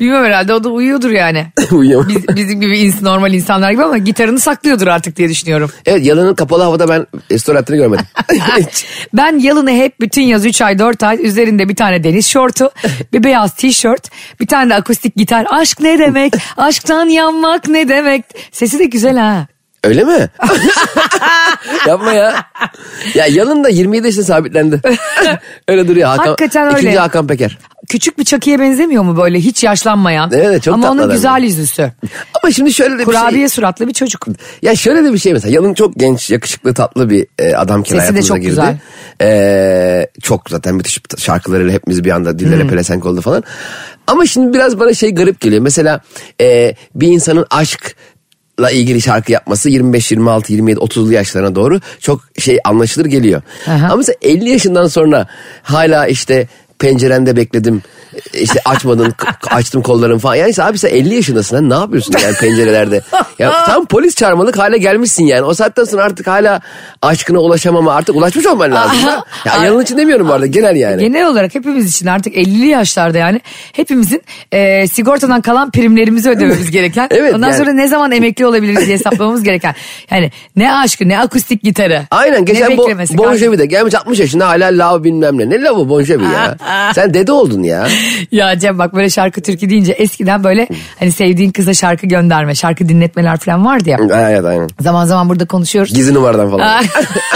[0.00, 1.46] Bilmiyorum herhalde o da uyuyordur yani.
[1.72, 2.08] Uyuyamaz.
[2.08, 5.70] Biz, bizim gibi ins- normal insanlar gibi ama gitarını saklıyordur artık diye düşünüyorum.
[5.86, 7.06] Evet Yalın'ın kapalı havada ben
[7.38, 8.04] story attığını görmedim.
[8.58, 8.86] Hiç.
[9.14, 12.70] Ben yalını hep bütün yaz 3 ay 4 ay üzerinde bir tane deniz şortu,
[13.12, 15.46] bir beyaz tişört, bir tane de akustik gitar.
[15.50, 16.34] Aşk ne demek?
[16.56, 18.24] Aşktan yanmak ne demek?
[18.52, 19.46] Sesi de güzel ha.
[19.84, 20.28] Öyle mi?
[21.86, 22.44] Yapma ya.
[23.14, 24.80] Ya Yalın da 27 yaşında sabitlendi.
[25.68, 26.26] öyle duruyor Hakan.
[26.26, 26.78] Hakikaten öyle.
[26.78, 27.58] İkinci Hakan Peker.
[27.88, 30.30] Küçük bir çakıya benzemiyor mu böyle hiç yaşlanmayan?
[30.34, 31.36] Evet, çok Ama onun güzel ya.
[31.38, 31.92] yüzüsü.
[32.42, 33.48] Ama şimdi şöyle de bir Kurabiye şey.
[33.48, 34.26] suratlı bir çocuk.
[34.62, 37.88] Ya şöyle de bir şey mesela Yalın çok genç, yakışıklı, tatlı bir e, adam ki
[37.90, 38.48] Sesi de hayatımıza çok girdi.
[38.50, 38.76] güzel.
[39.22, 42.68] E, çok zaten müthiş şarkılarıyla hepimiz bir anda dillere Hmm.
[42.70, 43.42] pelesenk oldu falan.
[44.06, 45.62] Ama şimdi biraz bana şey garip geliyor.
[45.62, 46.00] Mesela
[46.40, 47.96] e, bir insanın aşk
[48.60, 53.42] la ilgili şarkı yapması 25, 26, 27, 30'lu yaşlarına doğru çok şey anlaşılır geliyor.
[53.66, 53.86] Aha.
[53.86, 55.26] Ama mesela 50 yaşından sonra
[55.62, 57.82] hala işte pencerende bekledim
[58.32, 59.14] işte açmadın
[59.50, 60.34] açtım kollarımı falan.
[60.34, 63.02] Yani abi sen 50 yaşındasın ne yapıyorsun yani pencerelerde?
[63.38, 65.42] Ya tam polis çağırmalık hale gelmişsin yani.
[65.42, 66.60] O saatten sonra artık hala
[67.02, 68.98] aşkına ulaşamama artık ulaşmış olman lazım.
[69.44, 71.00] ya yanın için demiyorum bu arada genel yani.
[71.00, 73.40] Genel olarak hepimiz için artık 50'li yaşlarda yani
[73.72, 77.08] hepimizin e, sigortadan kalan primlerimizi ödememiz gereken.
[77.16, 77.58] Evet, Ondan yani.
[77.58, 79.74] sonra ne zaman emekli olabiliriz diye hesaplamamız gereken.
[80.10, 82.02] Yani ne aşkı ne akustik gitarı.
[82.10, 82.88] Aynen geçen bo.
[83.10, 85.50] Bon Jovi de gelmiş 60 yaşında hala lav bilmem ne.
[85.50, 86.56] Ne lavı Bon Jovi ya?
[86.94, 87.88] Sen dede oldun ya.
[88.32, 92.88] Ya Cem bak böyle şarkı türkü deyince eskiden böyle hani sevdiğin kıza şarkı gönderme, şarkı
[92.88, 93.98] dinletmeler falan vardı ya.
[94.30, 94.68] evet aynen.
[94.80, 95.94] Zaman zaman burada konuşuyoruz.
[95.94, 96.84] Gizli numaradan falan.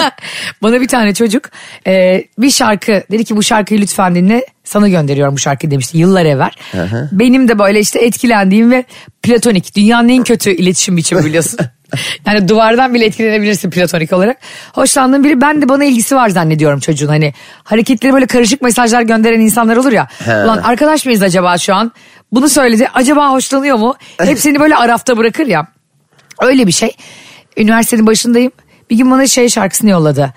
[0.62, 1.50] Bana bir tane çocuk
[1.86, 6.24] e, bir şarkı dedi ki bu şarkıyı lütfen dinle sana gönderiyorum bu şarkıyı demişti yıllar
[6.24, 6.50] evvel.
[7.12, 8.84] Benim de böyle işte etkilendiğim ve
[9.22, 11.58] platonik dünyanın en kötü iletişim biçimi biliyorsun.
[12.26, 14.36] Yani duvardan bile etkilenebilirsin platonik olarak.
[14.72, 17.08] Hoşlandığım biri ben de bana ilgisi var zannediyorum çocuğun.
[17.08, 20.08] Hani hareketleri böyle karışık mesajlar gönderen insanlar olur ya.
[20.24, 20.30] He.
[20.44, 21.92] Ulan arkadaş mıyız acaba şu an?
[22.32, 22.88] Bunu söyledi.
[22.94, 23.94] Acaba hoşlanıyor mu?
[24.18, 25.66] Hepsini böyle arafta bırakır ya.
[26.40, 26.96] Öyle bir şey.
[27.56, 28.52] Üniversitenin başındayım.
[28.90, 30.34] Bir gün bana şey şarkısını yolladı.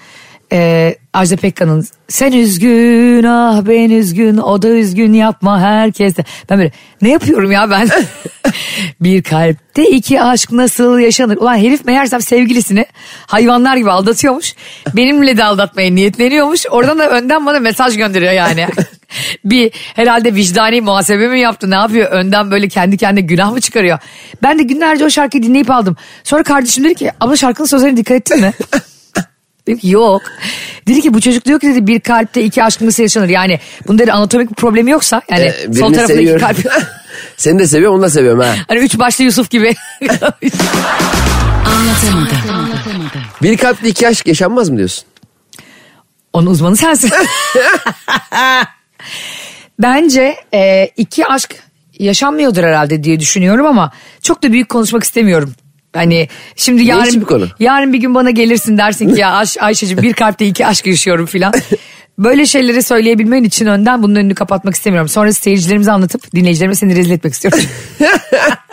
[0.54, 6.24] Ee, Ajda Pekkan'ın sen üzgün ah ben üzgün o da üzgün yapma herkes de.
[6.50, 7.90] Ben böyle ne yapıyorum ya ben?
[9.02, 11.38] bir kalpte iki aşk nasıl yaşanır?
[11.38, 12.86] Ulan herif meğersem sevgilisini
[13.26, 14.56] hayvanlar gibi aldatıyormuş.
[14.96, 16.66] Benimle de aldatmaya niyetleniyormuş.
[16.70, 18.68] Oradan da önden bana mesaj gönderiyor yani.
[19.46, 22.12] bir herhalde vicdani muhasebe mi yaptı ne yapıyor?
[22.12, 24.00] Önden böyle kendi kendine günah mı çıkarıyor?
[24.44, 25.98] Ben de günlerce o şarkıyı dinleyip aldım.
[26.24, 28.54] Sonra kardeşim dedi ki abla şarkının sözlerine dikkat ettin mi?
[29.68, 30.22] Dedim ki yok.
[30.88, 33.30] Dedi ki bu çocuk diyor ki dedi bir kalpte iki aşk nasıl yaşanır?
[33.30, 36.42] Yani bunda dedi anatomik bir problemi yoksa yani Ee, sol birini tarafındaki seviyorum.
[36.48, 36.58] kalp.
[37.38, 38.56] Seni de seviyorum onu da seviyorum ha.
[38.68, 39.76] hani üç başlı Yusuf gibi.
[43.44, 45.04] Bir kalpte iki aşk yaşanmaz mı diyorsun?
[46.34, 47.12] Onun uzmanı sensin.
[49.80, 51.56] Bence e, iki aşk
[52.00, 55.54] yaşanmıyordur herhalde diye düşünüyorum ama çok da büyük konuşmak istemiyorum.
[55.94, 57.48] Hani şimdi yarın bir konu?
[57.60, 61.26] yarın bir gün bana gelirsin dersin ki ya Ayş, Ayşe'cim bir kalpte iki aşk yaşıyorum
[61.26, 61.54] filan.
[62.18, 65.10] Böyle şeyleri söyleyebilmen için önden bunun önünü kapatmak istemiyorum.
[65.10, 67.60] Sonra seyircilerimize anlatıp dinleyicilerime seni rezil etmek istiyorum.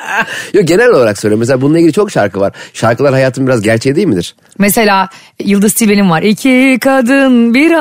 [0.54, 1.40] Yok genel olarak söylüyorum.
[1.40, 2.52] Mesela bununla ilgili çok şarkı var.
[2.74, 4.34] Şarkılar hayatın biraz gerçeği değil midir?
[4.58, 5.08] Mesela
[5.44, 6.22] Yıldız Tilbe'nin var.
[6.22, 7.72] İki kadın bir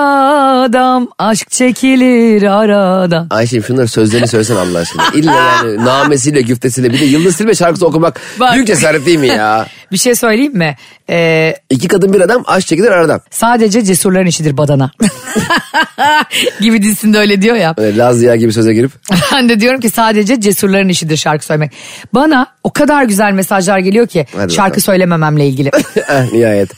[0.66, 3.28] adam aşk çekilir aradan.
[3.30, 5.04] Ayşe'm şunları sözlerini söylesen Allah aşkına.
[5.14, 8.54] İlla yani namesiyle güftesiyle bir de Yıldız Tilbe şarkısı okumak Bak.
[8.54, 9.68] büyük cesaret değil mi ya?
[9.92, 10.76] Bir şey söyleyeyim mi?
[11.10, 13.22] Ee, İki kadın bir adam aşk çekilir aradan.
[13.30, 14.92] sadece cesurların işidir badana.
[16.62, 17.74] gibi dizisinde öyle diyor ya.
[17.78, 18.92] Öyle Laz Ziya gibi söze girip.
[19.34, 21.72] Ben de diyorum ki sadece cesurların işidir şarkı söylemek.
[22.14, 24.82] Bana o kadar güzel mesajlar geliyor ki Hadi şarkı bakalım.
[24.84, 25.72] söylemememle ilgili.
[26.10, 26.70] Eh, Nihayet.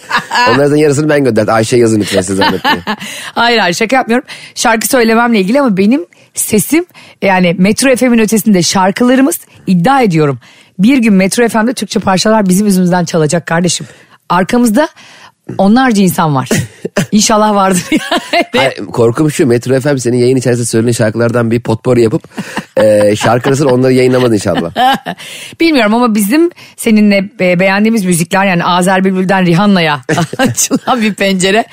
[0.50, 1.54] Onlardan yarısını ben gönderdim.
[1.54, 2.62] Ayşe yazın lütfen size zahmet
[3.36, 4.28] hayır hayır şaka yapmıyorum.
[4.56, 6.86] Şarkı söylememle ilgili ama benim sesim
[7.22, 10.40] yani Metro FM'in ötesinde şarkılarımız iddia ediyorum.
[10.84, 13.88] Bir gün Metro FM'de Türkçe parçalar bizim yüzümüzden çalacak kardeşim.
[14.30, 14.88] Arkamızda
[15.58, 16.50] onlarca insan var.
[17.12, 18.46] İnşallah vardır yani.
[18.56, 22.24] Hayır, korkum şu Metro FM senin yayın içerisinde söylenen şarkılardan bir potpourri yapıp
[22.78, 24.72] e, şarkı arasında onları yayınlamadın inşallah.
[25.60, 30.02] Bilmiyorum ama bizim seninle be- beğendiğimiz müzikler yani Azer Bülbül'den Rihanna'ya
[30.38, 31.66] açılan bir pencere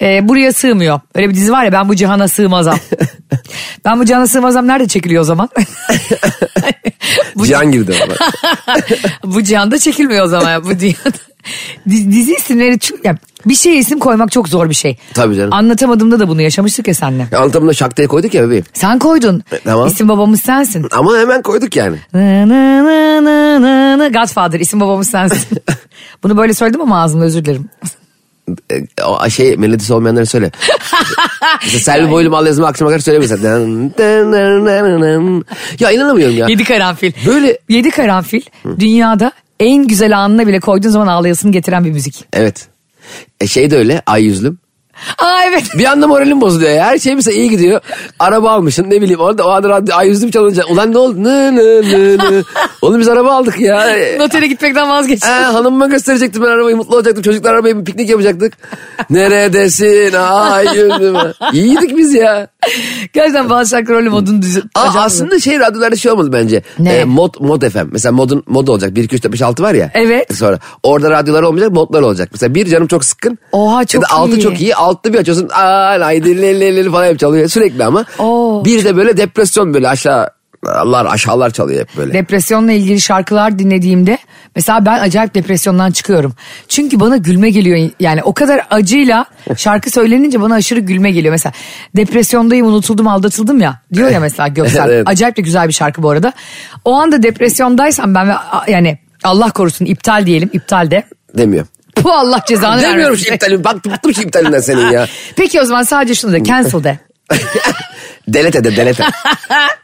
[0.00, 1.00] e, buraya sığmıyor.
[1.14, 2.78] Öyle bir dizi var ya ben bu cihana sığmazam.
[3.84, 5.48] Ben bu cihana sığmazam nerede çekiliyor o zaman?
[7.36, 8.14] bu, Cihan girdi ama.
[9.34, 10.64] bu cihanda çekilmiyor o zaman.
[10.64, 11.18] Bu cihanda.
[11.90, 14.96] Di- Dizi isimleri çok- yani bir şey isim koymak çok zor bir şey.
[15.14, 15.52] Tabii canım.
[15.52, 17.28] Anlatamadığımda da bunu yaşamıştık ya seninle.
[17.36, 18.64] Anlatamında şak diye koyduk ya bebeğim.
[18.72, 19.42] Sen koydun.
[19.52, 19.88] E, tamam.
[19.88, 20.86] İsim babamız sensin.
[20.92, 21.96] Ama hemen koyduk yani.
[22.14, 24.12] Nı nı nı nı nı nı.
[24.12, 25.58] Godfather isim babamız sensin.
[26.22, 27.68] Bunu böyle söyledim ama ağzımda özür dilerim.
[29.26, 30.50] E, şey melodisi olmayanları söyle.
[31.64, 33.42] Mesela Selvi Boylum al yazımı akşama kadar söyle mesela.
[33.42, 35.44] Dın, dın, dın, dın, dın.
[35.80, 36.46] Ya inanamıyorum ya.
[36.48, 37.12] Yedi karanfil.
[37.26, 38.42] Böyle- Yedi karanfil
[38.78, 42.24] dünyada en güzel anına bile koyduğun zaman ağlayasını getiren bir müzik.
[42.32, 42.68] Evet.
[43.40, 44.58] E şey de öyle ay yüzlüm.
[45.18, 45.64] Aa evet.
[45.78, 46.86] Bir anda moralim bozuluyor ya.
[46.86, 47.80] Her şey mesela iyi gidiyor.
[48.18, 50.64] Araba almışsın ne bileyim orada o anda radyo ay çalınca.
[50.64, 51.24] Ulan ne oldu?
[51.24, 52.44] Nı nı nı nı.
[52.82, 53.96] Oğlum biz araba aldık ya.
[54.18, 55.24] Notere gitmekten vazgeç.
[55.24, 57.22] Ee, hanımıma gösterecektim ben arabayı mutlu olacaktım.
[57.22, 58.52] Çocuklar arabayı bir piknik yapacaktık.
[59.10, 61.16] Neredesin ay yüzlüm.
[61.52, 62.48] İyiydik biz ya.
[63.12, 64.58] Gerçekten bazı şarkı rolü modunu düz...
[64.58, 66.62] Aa, aslında şey radyolarda şey olmalı bence.
[66.78, 66.92] Ne?
[66.92, 67.86] Ee, mod, mod FM.
[67.92, 68.94] Mesela modun mod olacak.
[68.94, 69.90] 1, 2, 3, 4, 5, 6 var ya.
[69.94, 70.36] Evet.
[70.36, 72.28] Sonra orada radyolar olmayacak modlar olacak.
[72.32, 73.38] Mesela bir canım çok sıkkın.
[73.52, 74.40] Oha, çok ya da iyi.
[74.40, 74.76] çok iyi.
[74.88, 75.48] Altta bir açıyorsun.
[75.52, 78.04] Aa haydi le le le falan hep çalıyor sürekli ama.
[78.18, 78.64] Oo.
[78.64, 80.28] Bir de böyle depresyon böyle aşağı
[80.66, 82.12] Allah aşağılar çalıyor hep böyle.
[82.12, 84.18] Depresyonla ilgili şarkılar dinlediğimde
[84.56, 86.32] mesela ben acayip depresyondan çıkıyorum.
[86.68, 87.90] Çünkü bana gülme geliyor.
[88.00, 89.24] Yani o kadar acıyla
[89.56, 91.32] şarkı söylenince bana aşırı gülme geliyor.
[91.32, 91.52] Mesela
[91.96, 94.88] depresyondayım unutuldum aldatıldım ya diyor ya mesela Göksel.
[94.88, 95.08] Evet.
[95.08, 96.32] Acayip de güzel bir şarkı bu arada.
[96.84, 98.36] O anda depresyondaysam ben
[98.68, 101.02] yani Allah korusun iptal diyelim iptal de.
[101.36, 101.66] Demiyor.
[102.04, 103.24] Bu Allah cezanı Demiyorum vermesin.
[103.24, 103.64] şu iptalim.
[103.64, 105.08] Bak bıktım şu iptalinden senin ya.
[105.36, 106.98] Peki o zaman sadece şunu de cancel de.
[108.28, 109.04] delete de delete.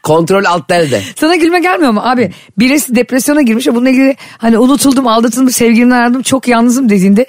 [0.03, 1.01] Kontrol alt del de.
[1.19, 2.31] Sana gülme gelmiyor mu abi?
[2.57, 7.25] Birisi depresyona girmiş ve bununla ilgili hani unutuldum, aldatıldım, sevgilimden ayrıldım, çok yalnızım dediğinde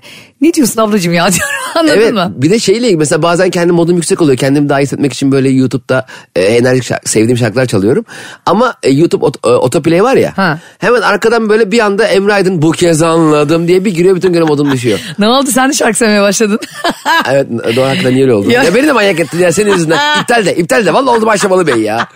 [0.46, 2.32] ne diyorsun ablacığım ya diyorum anladın Evet mı?
[2.36, 4.38] bir de şeyle ilgili mesela bazen kendi modum yüksek oluyor.
[4.38, 6.06] Kendimi daha iyi hissetmek için böyle YouTube'da
[6.36, 8.04] e, enerjik şarkı, sevdiğim şarkılar çalıyorum.
[8.46, 10.32] Ama e, YouTube ot, e, autoplay var ya.
[10.36, 10.58] Ha.
[10.78, 14.42] Hemen arkadan böyle bir anda Emre Aydın bu kez anladım diye bir giriyor bütün gün
[14.46, 14.98] modum düşüyor.
[15.18, 16.58] Ne oldu sen de şarkı söylemeye başladın?
[17.30, 18.50] evet Doğan hakikaten niye öyle oldu?
[18.50, 18.62] Ya.
[18.62, 18.74] Ya.
[18.74, 20.20] beni de manyak ettin ya senin yüzünden.
[20.22, 20.94] İptal de iptal de.
[20.94, 22.08] Valla oldu Ayşemalı Bey ya.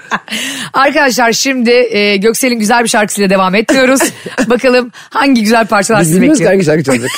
[0.73, 4.01] Arkadaşlar şimdi e, Göksel'in güzel bir şarkısıyla devam etmiyoruz.
[4.47, 6.51] Bakalım hangi güzel parçalar Biz sizi bekliyor.
[6.51, 7.11] hangi şarkı çalacak.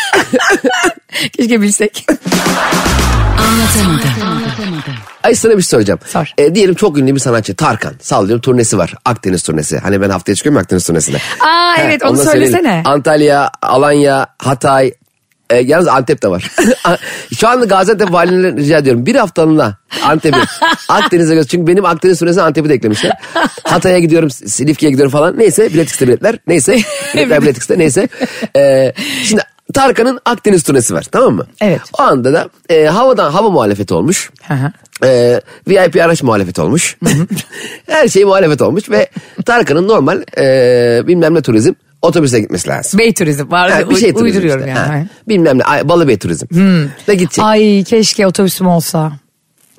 [1.36, 2.06] Keşke bilsek.
[5.22, 5.98] Ay sana bir şey söyleyeceğim.
[6.06, 6.32] Sor.
[6.38, 7.94] E, diyelim çok ünlü bir sanatçı Tarkan.
[8.00, 8.94] Sallıyorum turnesi var.
[9.04, 9.78] Akdeniz turnesi.
[9.78, 11.16] Hani ben haftaya çıkıyorum Akdeniz turnesine.
[11.40, 12.82] Aa evet onu söylesene.
[12.86, 14.92] Antalya, Alanya, Hatay.
[15.50, 16.50] E, yalnız Antep de var.
[17.38, 19.06] Şu anda Gaziantep valiliğine rica ediyorum.
[19.06, 20.38] Bir haftalığına Antep'i
[20.88, 21.48] Akdeniz'e göz.
[21.48, 23.12] Çünkü benim Akdeniz turnesine Antep'i de eklemişler.
[23.64, 25.38] Hatay'a gidiyorum, Silifke'ye gidiyorum falan.
[25.38, 26.38] Neyse bilet biletler.
[26.46, 26.78] Neyse
[27.14, 28.08] biletler bilet neyse.
[28.56, 28.92] E,
[29.24, 29.42] şimdi
[29.74, 31.46] Tarkan'ın Akdeniz turnesi var tamam mı?
[31.60, 31.80] Evet.
[31.98, 34.30] O anda da e, havadan hava muhalefeti olmuş.
[34.42, 34.72] Hı hı.
[35.06, 36.96] E, VIP araç muhalefeti olmuş.
[37.86, 39.06] Her şey muhalefet olmuş ve
[39.46, 41.72] Tarkan'ın normal e, bilmem ne turizm
[42.02, 42.98] Otobüse gitmesi lazım.
[42.98, 43.70] Bey turizm var.
[43.70, 44.80] Ha, bir şey turizm uyduruyorum işte.
[44.80, 44.88] yani.
[44.88, 45.06] Ha.
[45.28, 46.46] Bilmem ne ay, turizm.
[47.08, 47.44] Ve gidecek.
[47.44, 49.12] Ay keşke otobüsüm olsa.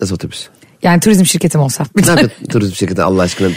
[0.01, 0.47] Nasıl otobüs?
[0.83, 1.85] Yani turizm şirketim olsa.
[1.95, 3.49] Ne yapıyor turizm şirketi Allah aşkına?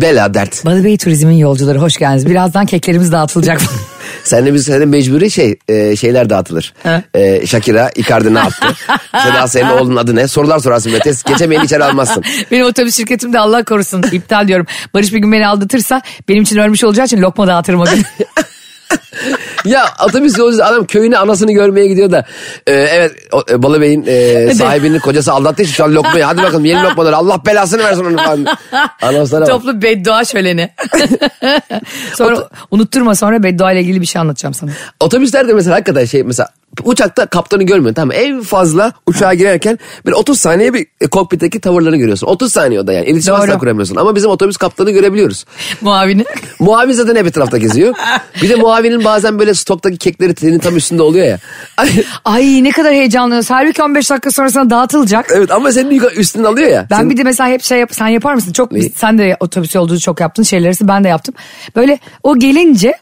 [0.00, 0.64] Bela dert.
[0.64, 2.26] Balıbey Turizm'in yolcuları hoş geldiniz.
[2.26, 3.60] Birazdan keklerimiz dağıtılacak.
[4.24, 6.74] Seninle biz seninle mecburi şey e, şeyler dağıtılır.
[7.14, 8.66] E, Shakira Icardi ne yaptı?
[9.22, 10.28] Seda senin oğlunun adı ne?
[10.28, 10.92] Sorular sorarsın.
[11.04, 12.24] Test, geçemeyeni içeri almazsın.
[12.50, 14.66] benim otobüs şirketim de Allah korusun iptal diyorum.
[14.94, 18.04] Barış bir gün beni aldatırsa benim için ölmüş olacağı için lokma dağıtırım o gün.
[19.64, 22.24] ya otobüs yolcusu adam köyüne anasını görmeye gidiyor da.
[22.66, 26.24] e, evet o, e, Balıbey'in e, sahibinin kocası aldattığı için şu an lokmayı.
[26.24, 27.16] Hadi bakalım yeni lokmaları.
[27.16, 28.46] Allah belasını versin onu falan.
[29.02, 29.48] Anonslara bak.
[29.48, 30.70] Toplu beddua şöleni.
[32.14, 34.70] sonra unutturma sonra beddua ile ilgili bir şey anlatacağım sana.
[35.00, 36.48] Otobüslerde mesela hakikaten şey mesela
[36.84, 38.16] uçakta kaptanı görmüyorsun tamam?
[38.16, 42.26] En fazla uçağa girerken bir 30 saniye bir kokpitteki tavırlarını görüyorsun.
[42.26, 43.06] 30 saniye o da yani.
[43.06, 43.96] İletişim asla kuramıyorsun.
[43.96, 45.44] Ama bizim otobüs kaptanı görebiliyoruz.
[45.80, 46.24] Muavini.
[46.58, 47.94] Muavin zaten hep etrafta geziyor.
[48.42, 51.38] Bir de muavinin bazen böyle stoktaki kekleri senin tam üstünde oluyor ya.
[51.76, 51.88] Ay,
[52.24, 53.50] Ay ne kadar heyecanlıyız.
[53.50, 55.26] Halbuki 15 dakika sonra sana dağıtılacak.
[55.34, 56.86] evet ama senin yukarı- üstünden alıyor ya.
[56.90, 58.52] Ben Senin- bir de mesela hep şey yap, sen yapar mısın?
[58.52, 58.92] Çok Neyi?
[58.96, 61.34] sen de otobüs yolculuğu çok yaptın şeyleri ben de yaptım.
[61.76, 62.94] Böyle o gelince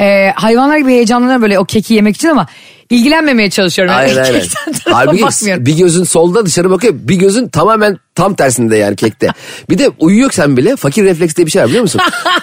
[0.00, 2.46] e, hayvanlar gibi heyecanlanıyorum böyle o keki yemek için ama
[2.90, 3.92] ilgilenmemeye çalışıyorum.
[3.94, 4.40] Yani Aynen aynen.
[4.40, 5.66] kekten tarafa Halbuki bakmıyorum.
[5.66, 6.94] bir gözün solda dışarı bakıyor.
[6.96, 9.28] Bir gözün tamamen tam tersinde yani kekte.
[9.70, 12.00] Bir de uyuyorsan bile fakir refleks diye bir şey var biliyor musun?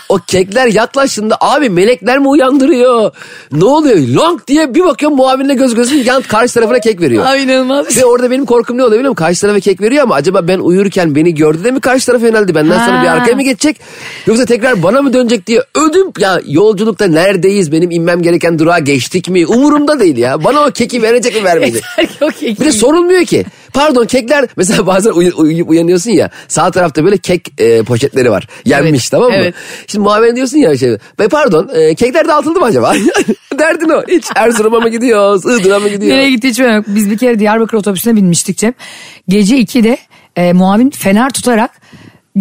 [0.10, 3.12] o kekler yaklaştığında abi melekler mi uyandırıyor?
[3.52, 3.98] Ne oluyor?
[3.98, 7.26] Long diye bir bakıyorum muavinle göz gözün yan karşı tarafına kek veriyor.
[7.26, 7.98] Ay inanılmaz.
[7.98, 9.26] Ve orada benim korkum ne oluyor biliyor musun?
[9.26, 12.56] Karşı tarafa kek veriyor ama acaba ben uyurken beni gördü de mi karşı tarafa yöneldi?
[12.56, 13.14] Benden sonra bir Ha.
[13.14, 13.80] arkaya mı geçecek?
[14.28, 17.72] Yoksa tekrar bana mı dönecek diye ödüm ya yolculukta neredeyiz?
[17.72, 19.46] Benim inmem gereken durağa geçtik mi?
[19.48, 20.44] Umurumda değil ya.
[20.44, 21.84] Bana o keki verecek mi vermeyecek?
[22.60, 23.46] Bir de sorulmuyor ki.
[23.74, 28.48] Pardon kekler mesela bazen uy- uyuyup uyanıyorsun ya sağ tarafta böyle kek e, poşetleri var.
[28.66, 29.36] Yenmiş Evet, tamam mı?
[29.36, 29.56] evet.
[29.88, 30.98] Şimdi muavin diyorsun ya şey.
[31.20, 32.94] Be pardon e, kekler dağıtıldı mı acaba?
[33.60, 34.02] Derdin o.
[34.08, 35.46] Hiç Erzurum'a mı gidiyoruz?
[35.46, 36.08] Iğdır'a mı gidiyoruz?
[36.18, 36.86] Nereye gitti hiç yok.
[36.88, 38.74] Biz bir kere Diyarbakır otobüsüne binmiştik Cem.
[39.28, 39.98] Gece 2'de
[40.36, 41.72] e, muavin fener tutarak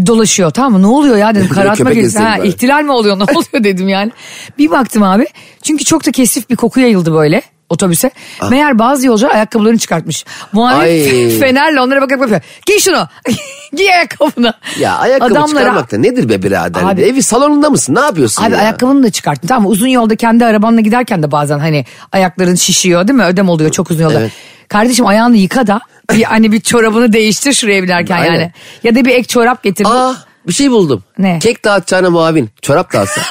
[0.06, 0.82] dolaşıyor tamam mı?
[0.82, 4.12] Ne oluyor ya dedim karartma gezisi Ha, ihtilal mi oluyor ne oluyor dedim yani.
[4.58, 5.26] Bir baktım abi
[5.62, 8.10] çünkü çok da kesif bir koku yayıldı böyle otobüse.
[8.50, 10.24] Meğer bazı yolcular ayakkabılarını çıkartmış.
[10.56, 11.30] Ay.
[11.40, 12.40] fenerle onlara bakarak bakıyor.
[12.66, 13.08] Giy şunu.
[13.76, 14.54] Giy ayakkabını.
[14.80, 16.82] Ya ayakkabı Adamlara- çıkarmak da nedir be birader?
[16.82, 17.94] Abi- Evi salonunda mısın?
[17.94, 18.58] Ne yapıyorsun Abi ya?
[18.58, 19.68] ayakkabını da çıkarttın tamam mı?
[19.68, 23.24] Uzun yolda kendi arabanla giderken de bazen hani ayakların şişiyor değil mi?
[23.24, 24.20] Ödem oluyor çok uzun yolda.
[24.20, 24.32] Evet.
[24.68, 25.80] Kardeşim ayağını yıka da
[26.12, 28.34] bir hani bir çorabını değiştir şuraya binerken Aynen.
[28.34, 28.52] yani.
[28.84, 29.86] Ya da bir ek çorap getir.
[29.90, 30.14] Aa
[30.48, 31.04] bir şey buldum.
[31.18, 31.38] Ne?
[31.38, 32.50] Kek dağıtacağına muavin.
[32.62, 33.20] Çorap dağıtsa.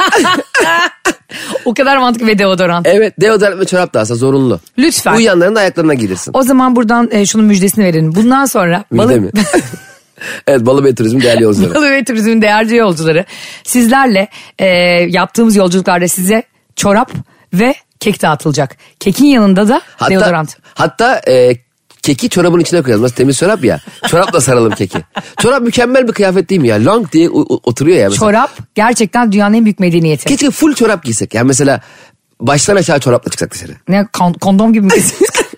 [1.66, 2.88] O kadar mantıklı ve deodorant.
[2.88, 4.60] evet deodorant ve çorap dağıtsa zorunlu.
[4.78, 5.16] Lütfen.
[5.16, 6.32] Uyuyanların da ayaklarına giydirsin.
[6.36, 8.16] O zaman buradan e, şunun müjdesini verelim.
[8.16, 9.42] Bundan sonra Müjde balık, mi?
[10.48, 11.76] evet Balıbey Turizm değerli yolcuları.
[11.76, 13.26] balık ve turizmin değerli yolcuları
[13.64, 14.28] sizlerle
[14.60, 14.66] e,
[15.10, 16.44] yaptığımız yolculuklarda size
[16.76, 17.12] çorap
[17.54, 18.78] ve kek dağıtılacak.
[19.00, 20.58] Kekin yanında da Hatta, deodorant.
[20.74, 21.54] hatta e,
[22.10, 23.04] keki çorabın içine koyalım.
[23.04, 23.80] Nasıl temiz çorap ya.
[24.08, 24.98] Çorapla saralım keki.
[25.38, 26.86] Çorap mükemmel bir kıyafet değil mi ya?
[26.86, 28.32] Long diye oturuyor ya mesela.
[28.32, 30.26] Çorap gerçekten dünyanın en büyük medeniyeti.
[30.26, 31.34] Keşke full çorap giysek.
[31.34, 31.82] Yani mesela
[32.42, 33.72] baştan aşağı çorapla çıksak dışarı.
[33.88, 34.92] Ne kon- kondom gibi mi?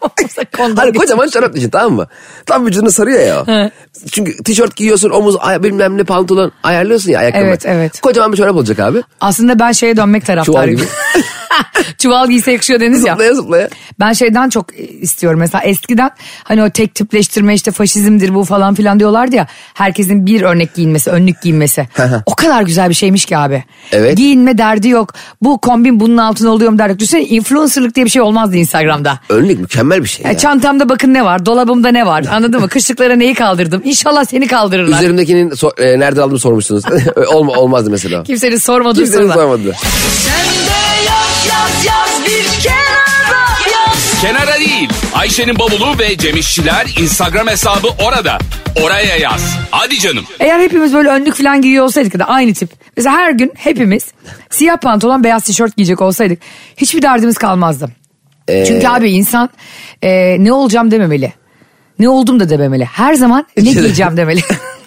[0.57, 2.07] kondom Hani kocaman çorap düşün tamam mı?
[2.45, 3.47] Tam vücudunu sarıyor ya.
[3.47, 3.71] He.
[4.11, 7.45] Çünkü tişört giyiyorsun omuz ay, bilmem ne pantolon ayarlıyorsun ya ayakkabı.
[7.45, 8.01] Evet, evet.
[8.01, 9.03] Kocaman bir çorap olacak abi.
[9.21, 10.81] Aslında ben şeye dönmek taraftarıyım.
[11.97, 13.13] Çuval giyse yakışıyor deniz ya.
[13.13, 13.69] Zıplaya zıplaya.
[13.99, 14.65] Ben şeyden çok
[15.01, 16.11] istiyorum mesela eskiden
[16.43, 19.47] hani o tek tipleştirme işte faşizmdir bu falan filan diyorlardı ya.
[19.73, 21.87] Herkesin bir örnek giyinmesi, önlük giyinmesi.
[22.25, 23.63] o kadar güzel bir şeymiş ki abi.
[23.91, 24.17] Evet.
[24.17, 25.13] Giyinme derdi yok.
[25.41, 26.99] Bu kombin bunun altına oluyor mu derdi yok.
[26.99, 29.19] Düşünsene influencerlık diye bir şey olmazdı Instagram'da.
[29.29, 30.31] Önlük mükemmel bir şey ya.
[30.31, 32.67] Ya çantamda bakın ne var, dolabımda ne var anladın mı?
[32.69, 33.81] Kışlıklara neyi kaldırdım?
[33.85, 34.97] İnşallah seni kaldırırlar.
[34.97, 36.83] Üzerimdekinin so- e, nereden aldığımı sormuşsunuz.
[37.33, 38.23] Olma, olmazdı mesela.
[38.23, 39.35] Kimsenin sormadığı Kimsenin sorular.
[41.41, 42.31] Sormadı.
[44.21, 44.89] Kenara değil.
[45.15, 48.37] Ayşe'nin bavulu ve Cemişçiler Instagram hesabı orada.
[48.83, 49.57] Oraya yaz.
[49.71, 50.25] Hadi canım.
[50.39, 52.69] Eğer hepimiz böyle önlük falan giyiyor olsaydık da aynı tip.
[52.97, 54.05] Mesela her gün hepimiz
[54.49, 56.41] siyah pantolon beyaz tişört giyecek olsaydık
[56.77, 57.89] hiçbir derdimiz kalmazdı.
[58.47, 59.49] Ee, Çünkü abi insan
[60.01, 61.33] e, ne olacağım dememeli.
[61.99, 62.85] Ne oldum da dememeli.
[62.85, 64.41] Her zaman ne giyeceğim demeli.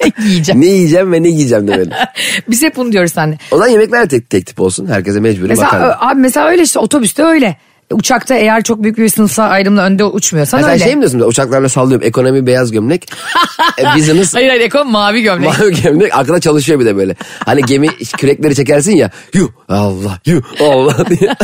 [0.18, 0.60] ne giyeceğim.
[0.60, 1.90] Ne yiyeceğim ve ne giyeceğim demeli.
[2.48, 3.38] Biz hep bunu diyoruz seninle.
[3.50, 4.86] O zaman yemekler de tek, tek tip olsun.
[4.86, 5.96] Herkese mecburi Mesela makarna.
[6.00, 7.56] abi mesela öyle işte otobüste öyle.
[7.92, 10.84] Uçakta eğer çok büyük bir sınıfsal ayrımla önde uçmuyorsan sen öyle.
[10.84, 11.20] şey mi diyorsun?
[11.20, 12.06] Uçaklarla sallıyorum.
[12.06, 13.12] Ekonomi beyaz gömlek.
[13.78, 15.58] e, business Hayır hayır ekon mavi gömlek.
[15.58, 16.16] mavi gömlek.
[16.18, 17.16] Arkada çalışıyor bir de böyle.
[17.44, 19.10] Hani gemi kürekleri çekersin ya.
[19.34, 21.34] Yuh Allah yuh Allah diye.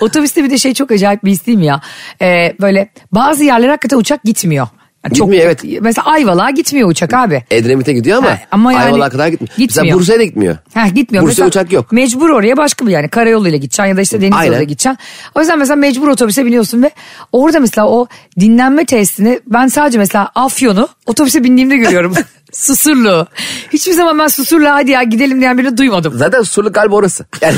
[0.00, 1.80] Otobüste bir de şey çok acayip bir his değil mi ya?
[2.22, 4.66] Ee, böyle bazı yerlere hakikaten uçak gitmiyor.
[5.04, 5.64] Yani Gitmiyor, evet.
[5.80, 7.42] Mesela Ayvalık'a gitmiyor uçak abi.
[7.50, 9.54] Edremit'e gidiyor ama, Ha, ama yani Ayvalık'a kadar gitmiyor.
[9.58, 9.98] Mesela gitmiyor.
[9.98, 10.56] Bursa'ya da gitmiyor.
[10.74, 11.24] Ha gitmiyor.
[11.24, 11.92] Bursa'ya Mesela uçak yok.
[11.92, 14.98] Mecbur oraya başka bir yani karayoluyla gideceksin ya da işte deniz yoluyla gideceksin.
[15.34, 16.90] O yüzden mesela mecbur otobüse biniyorsun ve
[17.32, 18.06] orada mesela o
[18.40, 22.14] dinlenme tesisini ben sadece mesela Afyon'u otobüse bindiğimde görüyorum.
[22.54, 23.26] Susurlu.
[23.72, 26.14] Hiçbir zaman ben Susurlu'ya hadi ya gidelim diyen birini duymadım.
[26.16, 27.26] Zaten surluk galiba orası.
[27.42, 27.56] Yani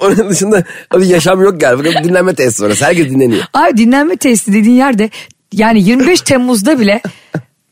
[0.00, 2.04] onun dışında bir yaşam yok galiba.
[2.04, 2.84] Dinlenme tesisi orası.
[2.84, 3.44] Herkes dinleniyor.
[3.54, 5.10] Abi dinlenme tesisi dediğin yerde
[5.52, 7.02] yani 25 Temmuz'da bile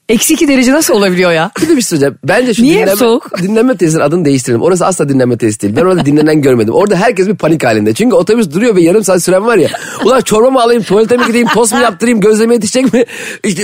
[0.09, 1.51] eksi 2 derece nasıl olabiliyor ya?
[1.63, 1.99] Bir de bir şey.
[2.25, 3.43] Bence şu Niye dinlenme, soğuk?
[3.43, 4.63] dinlenme tesisinin adını değiştirelim.
[4.63, 5.77] Orası asla dinlenme tesisi değil.
[5.77, 6.75] Ben orada dinlenen görmedim.
[6.75, 7.95] Orada herkes bir panik halinde.
[7.95, 9.69] Çünkü otobüs duruyor ve yarım saat süren var ya.
[10.05, 13.05] Ulan çorba mı alayım, tuvalete mi gideyim, tost mu yaptırayım, gözleme yetişecek mi?
[13.45, 13.63] İşte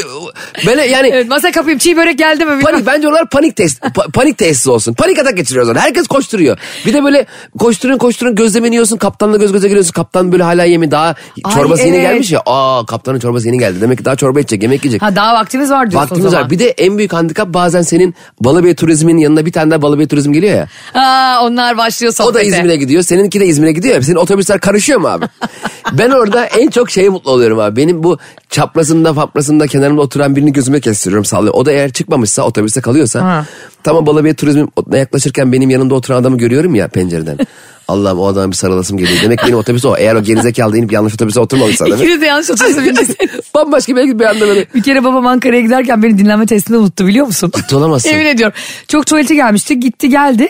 [0.67, 2.63] böyle yani Evet masa kapayım çiğ börek geldi mi?
[2.63, 4.95] Panik bence onlar panik test pa- panik tesisi olsun.
[4.95, 5.79] Panik atak geçiriyoruz onu.
[5.79, 6.59] Herkes koşturuyor.
[6.87, 7.27] Bir de böyle
[7.59, 8.97] koşturun koşturun gözlemeni yiyorsun.
[8.97, 9.93] Kaptanla göz göze geliyorsun.
[9.93, 12.11] Kaptan böyle hala yemi daha Ay, çorbası yeni evet.
[12.11, 12.43] gelmiş ya.
[12.47, 13.81] Aa kaptanın çorbası yeni geldi.
[13.81, 15.03] Demek ki daha çorba içecek, yemek yiyecek.
[15.03, 16.51] Ha daha vaktimiz var diyorsun Vaktimiz zaman.
[16.51, 20.33] Bir de en büyük handikap bazen senin Balıbey Turizm'in yanına bir tane daha Balıbey Turizm
[20.33, 20.69] geliyor ya.
[20.95, 22.47] Aa, onlar başlıyor O da sohbete.
[22.47, 23.03] İzmir'e gidiyor.
[23.03, 24.03] Seninki de İzmir'e gidiyor ya.
[24.03, 25.25] Senin otobüsler karışıyor mu abi?
[25.93, 27.77] ben orada en çok şeye mutlu oluyorum abi.
[27.77, 28.19] Benim bu
[28.51, 31.55] çaprazında faprasında kenarımda oturan birini gözüme kestiriyorum sallıyor.
[31.55, 33.25] O da eğer çıkmamışsa otobüste kalıyorsa.
[33.25, 33.47] Ha.
[33.85, 37.39] Tamam Balıbey Turizm'e yaklaşırken benim yanımda oturan adamı görüyorum ya pencereden.
[37.91, 39.19] Allah'ım o adama bir sarılasım geliyor.
[39.23, 39.97] Demek ki benim otobüs o.
[39.97, 41.87] Eğer o gerizekalı inip yanlış otobüse oturmamışsa.
[41.89, 43.31] İkiniz de yanlış otobüse bindiyseniz.
[43.55, 44.67] Bambaşka bir bir anda böyle.
[44.75, 47.53] Bir kere babam Ankara'ya giderken beni dinlenme testinde unuttu biliyor musun?
[47.57, 48.09] Ciddi olamazsın.
[48.11, 48.57] Yemin ediyorum.
[48.89, 50.49] Çok tuvalete gelmişti gitti geldi.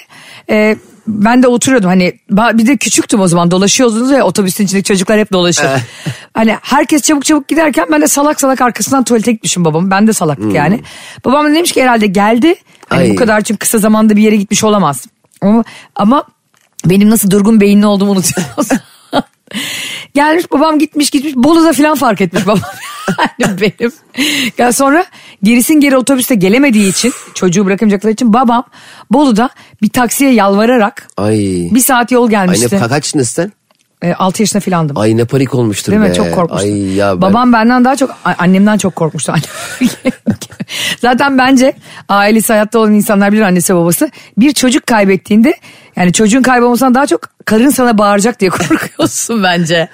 [0.50, 0.76] Ee,
[1.06, 5.32] ben de oturuyordum hani bir de küçüktüm o zaman dolaşıyordunuz ya otobüsün içindeki çocuklar hep
[5.32, 5.64] dolaşır.
[5.64, 5.80] Eh.
[6.34, 9.90] hani herkes çabuk çabuk giderken ben de salak salak arkasından tuvalete gitmişim babam.
[9.90, 10.80] Ben de salaklık yani.
[11.24, 12.54] Babam da demiş ki herhalde geldi.
[12.88, 13.10] Hani Hmm.
[13.10, 13.10] Ay.
[13.10, 15.06] bu kadar çünkü kısa zamanda bir yere gitmiş olamaz.
[15.40, 15.64] Ama,
[15.96, 16.24] ama
[16.84, 18.68] benim nasıl durgun beyinli olduğumu unutuyorsunuz.
[20.14, 22.60] Gelmiş babam gitmiş gitmiş Bolu'da falan fark etmiş babam.
[23.38, 23.92] Yani benim.
[24.58, 25.04] Ya sonra
[25.42, 28.64] gerisin geri otobüste gelemediği için çocuğu bırakamayacakları için babam
[29.10, 29.50] Bolu'da
[29.82, 31.38] bir taksiye yalvararak Ay.
[31.70, 32.76] bir saat yol Ay gelmişti.
[32.76, 33.52] ne, kaç sen?
[34.02, 34.98] E, 6 yaşında filandım.
[34.98, 36.08] Ay ne panik olmuştur Değil be.
[36.08, 36.14] mi?
[36.14, 36.70] Çok korkmuştum.
[36.72, 37.20] Ay ya ben...
[37.20, 39.34] Babam benden daha çok annemden çok korkmuştu.
[41.00, 41.72] Zaten bence
[42.08, 44.10] ailesi hayatta olan insanlar bilir annesi babası.
[44.38, 45.54] Bir çocuk kaybettiğinde
[45.96, 49.88] yani çocuğun kaybolmasından daha çok karın sana bağıracak diye korkuyorsun bence.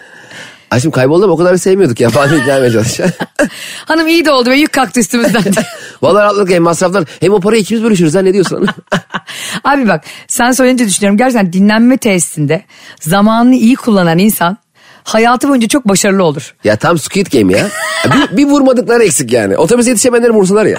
[0.70, 3.10] Ay şimdi kayboldu ama o kadar sevmiyorduk ya falan ikna etmeye çalışıyor.
[3.84, 5.42] Hanım iyi de oldu ve yük kalktı üstümüzden.
[6.02, 8.66] Vallahi rahatlık hem masraflar hem o parayı ikimiz bölüşürüz ha ne diyorsun?
[9.64, 12.64] Abi bak sen söyleyince düşünüyorum gerçekten dinlenme tesisinde
[13.00, 14.58] zamanını iyi kullanan insan
[15.04, 16.54] hayatı boyunca çok başarılı olur.
[16.64, 17.66] ya tam Squid Game ya.
[18.04, 19.56] Bir, bir vurmadıkları eksik yani.
[19.56, 20.78] Otobüse yetişemeyenleri vursalar ya.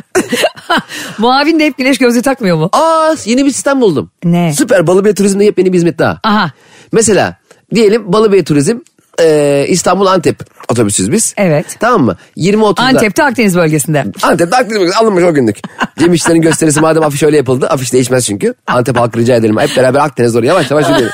[1.18, 2.70] Muavin de hep güneş gözlüğü takmıyor mu?
[2.74, 4.12] Aa yeni bir sistem buldum.
[4.24, 4.54] Ne?
[4.54, 6.20] Süper Balıbey Turizm'de yepyeni bir hizmet daha.
[6.24, 6.52] Aha
[6.92, 7.36] Mesela
[7.76, 8.78] diyelim Balıbey Turizm
[9.22, 11.34] e, İstanbul Antep otobüsüz biz.
[11.38, 11.66] Evet.
[11.80, 12.16] Tamam mı?
[12.38, 12.82] 20-30'da.
[12.82, 14.06] Antep'te Akdeniz bölgesinde.
[14.22, 15.58] Antep'te Akdeniz bölgesi alınmış o günlük.
[16.00, 17.68] Cem İşler'in gösterisi madem afiş öyle yapıldı.
[17.70, 18.54] Afiş değişmez çünkü.
[18.68, 19.58] Antep halkı rica edelim.
[19.60, 21.12] Hep beraber Akdeniz doğru yavaş yavaş yürüyelim.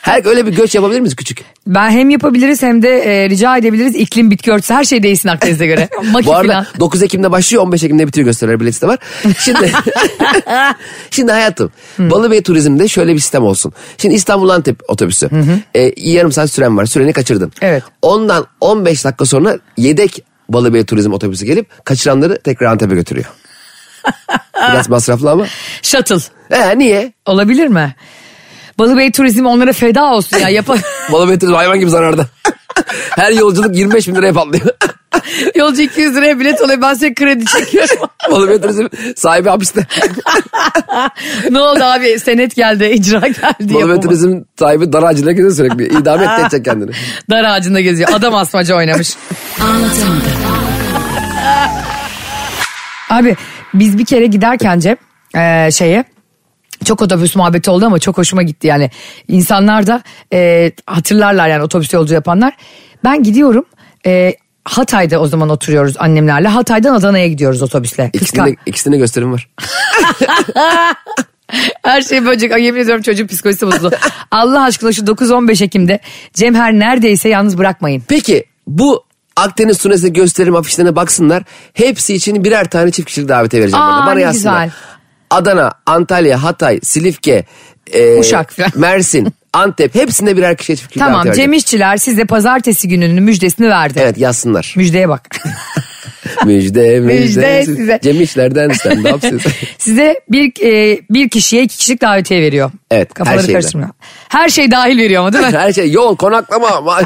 [0.00, 1.44] Her öyle bir göç yapabilir miyiz küçük?
[1.66, 5.66] Ben hem yapabiliriz hem de e, rica edebiliriz iklim bitki örtüsü her şey değişsin Akdeniz'e
[5.66, 5.88] göre.
[6.24, 6.66] Bu arada falan.
[6.80, 8.98] 9 Ekim'de başlıyor 15 Ekim'de bitiyor gösteriler bileti de var.
[9.38, 9.72] Şimdi
[11.10, 13.72] şimdi hayatım Balıbey Turizm'de şöyle bir sistem olsun.
[13.98, 15.30] Şimdi İstanbul Antep otobüsü.
[15.76, 16.86] Ee, yarım saat süren var.
[16.86, 17.52] Süreni kaçırdın.
[17.60, 17.82] Evet.
[18.02, 23.26] Ondan 15 dakika sonra yedek Balıbey Turizm otobüsü gelip kaçıranları tekrar Antep'e götürüyor.
[24.54, 25.46] Biraz masraflı ama.
[25.82, 26.16] Shuttle.
[26.50, 27.12] Ee, niye?
[27.26, 27.94] Olabilir mi?
[28.78, 30.48] Balıbey Turizm onlara feda olsun ya.
[30.48, 30.68] Yap
[31.12, 32.26] Balıbey Turizm hayvan gibi zararda.
[33.10, 34.66] Her yolculuk 25 bin liraya patlıyor.
[35.54, 36.82] Yolcu 200 liraya bilet oluyor.
[36.82, 37.96] Ben size kredi çekiyorum.
[38.30, 38.86] Balıbey Turizm
[39.16, 39.86] sahibi hapiste.
[41.50, 42.18] ne oldu abi?
[42.20, 43.42] Senet geldi, icra geldi.
[43.60, 44.00] Balıbey yapımı.
[44.00, 45.86] Turizm sahibi dar ağacına gidiyor sürekli.
[45.98, 46.90] İdame etti edecek kendini.
[47.30, 48.10] Dar ağacında geziyor.
[48.12, 49.16] Adam asmaca oynamış.
[53.10, 53.36] Abi
[53.74, 54.96] biz bir kere giderken Cem
[55.36, 56.04] e, şeye
[56.88, 58.90] çok otobüs muhabbeti oldu ama çok hoşuma gitti yani.
[59.28, 62.56] İnsanlar da e, hatırlarlar yani otobüs yolcu yapanlar.
[63.04, 63.64] Ben gidiyorum
[64.06, 66.48] e, Hatay'da o zaman oturuyoruz annemlerle.
[66.48, 68.10] Hatay'dan Adana'ya gidiyoruz otobüsle.
[68.12, 69.48] İkisinde, ikisinde gösterim var.
[71.82, 72.52] Her şey böcek.
[72.52, 73.96] Ay, yemin ediyorum çocuğun psikolojisi bozuldu.
[74.30, 76.00] Allah aşkına şu 9-15 Ekim'de
[76.34, 78.02] Cemher neredeyse yalnız bırakmayın.
[78.08, 79.04] Peki bu
[79.36, 81.42] Akdeniz turnesine gösterim afişlerine baksınlar.
[81.74, 83.84] Hepsi için birer tane çift kişilik davete vereceğim.
[83.84, 84.06] Aa, bana.
[84.06, 84.64] Bana yazsınlar.
[84.64, 84.97] güzel.
[85.30, 87.44] Adana, Antalya, Hatay, Silifke,
[87.92, 88.70] e, Uşak falan.
[88.76, 91.32] Mersin, Antep hepsinde birer kişiye çift kişilik Tamam.
[91.32, 93.98] Cem İşçiler size pazartesi gününün müjdesini verdi.
[94.02, 94.74] Evet yazsınlar.
[94.76, 95.28] Müjdeye bak.
[96.44, 98.00] müjde, müjde, Müjde siz- size.
[98.02, 99.40] Cem İşler'den stand up siz.
[99.78, 102.70] size bir e, bir kişiye iki kişilik davetiye veriyor.
[102.90, 103.52] Evet, her Kafaları şeyden.
[103.52, 103.90] karıştırmıyor.
[104.28, 105.58] Her şey dahil veriyor ama değil mi?
[105.58, 107.00] Her şey yol, konaklama.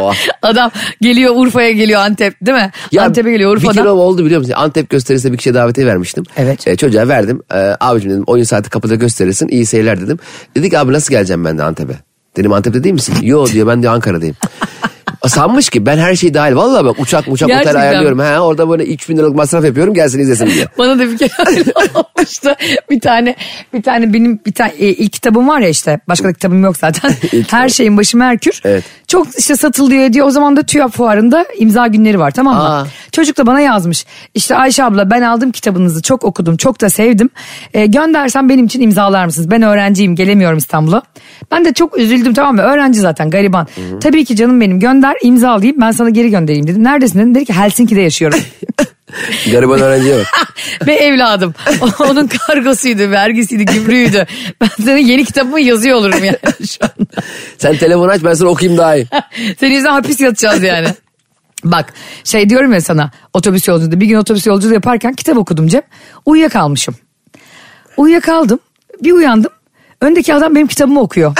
[0.00, 0.12] Oha.
[0.42, 0.70] Adam
[1.00, 2.70] geliyor Urfa'ya geliyor Antep değil mi?
[3.00, 3.96] Antep'e geliyor Bir kere Urfa'dan.
[3.96, 4.54] oldu biliyor musun?
[4.56, 6.24] Antep gösterisinde bir kişiye davetiye vermiştim.
[6.36, 6.66] Evet.
[6.68, 7.42] E, çocuğa verdim.
[7.54, 9.48] E, abicim dedim oyun saati kapıda gösterirsin.
[9.48, 10.18] İyi seyirler dedim.
[10.56, 11.94] Dedi ki abi nasıl geleceğim ben de Antep'e?
[12.36, 13.14] Dedim Antep'te değil misin?
[13.22, 14.36] Yo diyor ben de Ankara'dayım.
[15.26, 16.54] Sanmış ki ben her şey dahil.
[16.54, 18.18] Vallahi bak uçak uçak otel ayarlıyorum.
[18.18, 20.66] Ha, orada böyle 3000 liralık masraf yapıyorum gelsin izlesin diye.
[20.78, 21.30] Bana da bir kere
[21.94, 22.50] olmuştu.
[22.90, 23.36] Bir tane
[23.74, 26.00] bir tane benim bir tane e, ilk kitabım var ya işte.
[26.08, 27.12] Başka da kitabım yok zaten.
[27.50, 28.60] Her şeyin başı Merkür.
[28.64, 28.84] Evet.
[29.10, 32.62] Çok işte satılıyor diye o zaman da TÜYAP fuarında imza günleri var tamam mı?
[32.62, 32.86] Aa.
[33.12, 34.06] Çocuk da bana yazmış.
[34.34, 37.30] İşte Ayşe abla ben aldım kitabınızı çok okudum çok da sevdim.
[37.74, 39.50] E, göndersem benim için imzalar mısınız?
[39.50, 41.02] Ben öğrenciyim gelemiyorum İstanbul'a.
[41.50, 42.62] Ben de çok üzüldüm tamam mı?
[42.62, 43.66] Öğrenci zaten gariban.
[44.00, 46.84] Tabii ki canım benim gönder imza alayım ben sana geri göndereyim dedim.
[46.84, 47.34] Neredesin dedim.
[47.34, 48.38] Dedi ki Helsinki'de yaşıyorum.
[49.52, 50.26] Gariban öğrenciye bak.
[50.86, 51.54] Ve evladım.
[52.00, 54.26] Onun kargosuydu, vergisiydi, gümrüğüydü.
[54.60, 57.06] Ben senin yeni kitabımı yazıyor olurum yani şu an.
[57.58, 59.06] Sen telefon aç ben sana okuyayım daha iyi.
[59.60, 60.88] Senin yüzünden hapis yatacağız yani.
[61.64, 61.92] Bak
[62.24, 64.00] şey diyorum ya sana otobüs yolculuğu.
[64.00, 65.82] Bir gün otobüs yolculuğu yaparken kitap okudum Cem.
[66.26, 66.94] Uyuyakalmışım.
[67.96, 68.60] Uyuyakaldım.
[69.02, 69.52] Bir uyandım.
[70.00, 71.34] Öndeki adam benim kitabımı okuyor.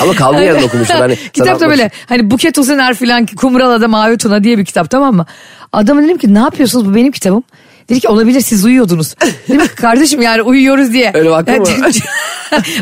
[0.00, 0.98] Ama kaldığı yerden okumuşlar.
[0.98, 5.16] Hani kitap da böyle hani Buket Uzener filan Kumrala'da Mavi Tuna diye bir kitap tamam
[5.16, 5.26] mı?
[5.72, 7.42] Adama dedim ki ne yapıyorsunuz bu benim kitabım.
[7.88, 9.14] Dedi ki olabilir siz uyuyordunuz.
[9.48, 11.10] Dedim ki kardeşim yani uyuyoruz diye.
[11.14, 11.66] Öyle baktın mı?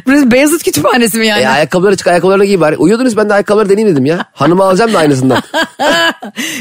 [0.06, 1.42] Burası Beyazıt Kütüphanesi mi yani?
[1.42, 2.76] E, ayakkabıları çık ayakkabılarını giy bari.
[2.76, 4.24] Uyuyordunuz ben de ayakkabıları deneyeyim dedim ya.
[4.32, 5.42] Hanımı alacağım da aynısından.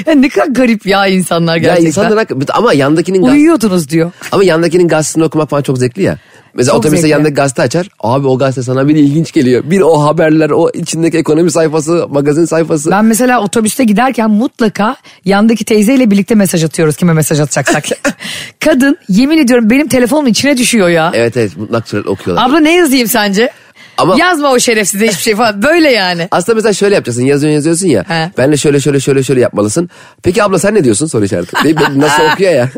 [0.05, 1.88] Ya ne kadar garip ya insanlar ya gerçekten.
[1.88, 4.11] insanlar hak- ama yandakinin Uyuyordunuz diyor.
[4.32, 6.17] ama yandakinin gazetesini okumak falan çok zevkli ya.
[6.55, 7.11] Mesela Çok otobüste zevkli.
[7.11, 7.89] yandaki gazete açar.
[7.99, 9.63] Abi o gazete sana bir ilginç geliyor.
[9.65, 12.91] Bir o haberler, o içindeki ekonomi sayfası, magazin sayfası.
[12.91, 14.95] Ben mesela otobüste giderken mutlaka
[15.25, 17.83] yandaki teyzeyle birlikte mesaj atıyoruz kime mesaj atacaksak.
[18.59, 21.11] Kadın yemin ediyorum benim telefonumun içine düşüyor ya.
[21.13, 22.49] Evet evet mutlak suretle okuyorlar.
[22.49, 23.49] Abla ne yazayım sence?
[23.97, 25.61] Ama- Yazma o şerefsize hiçbir şey falan.
[25.61, 26.27] Böyle yani.
[26.31, 28.03] Aslında mesela şöyle yapacaksın yazıyorsun yazıyorsun ya.
[28.07, 28.31] He.
[28.37, 29.89] Ben de şöyle şöyle şöyle şöyle yapmalısın.
[30.23, 31.75] Peki abla sen ne diyorsun soru işareti.
[31.95, 32.69] Nasıl okuyor ya.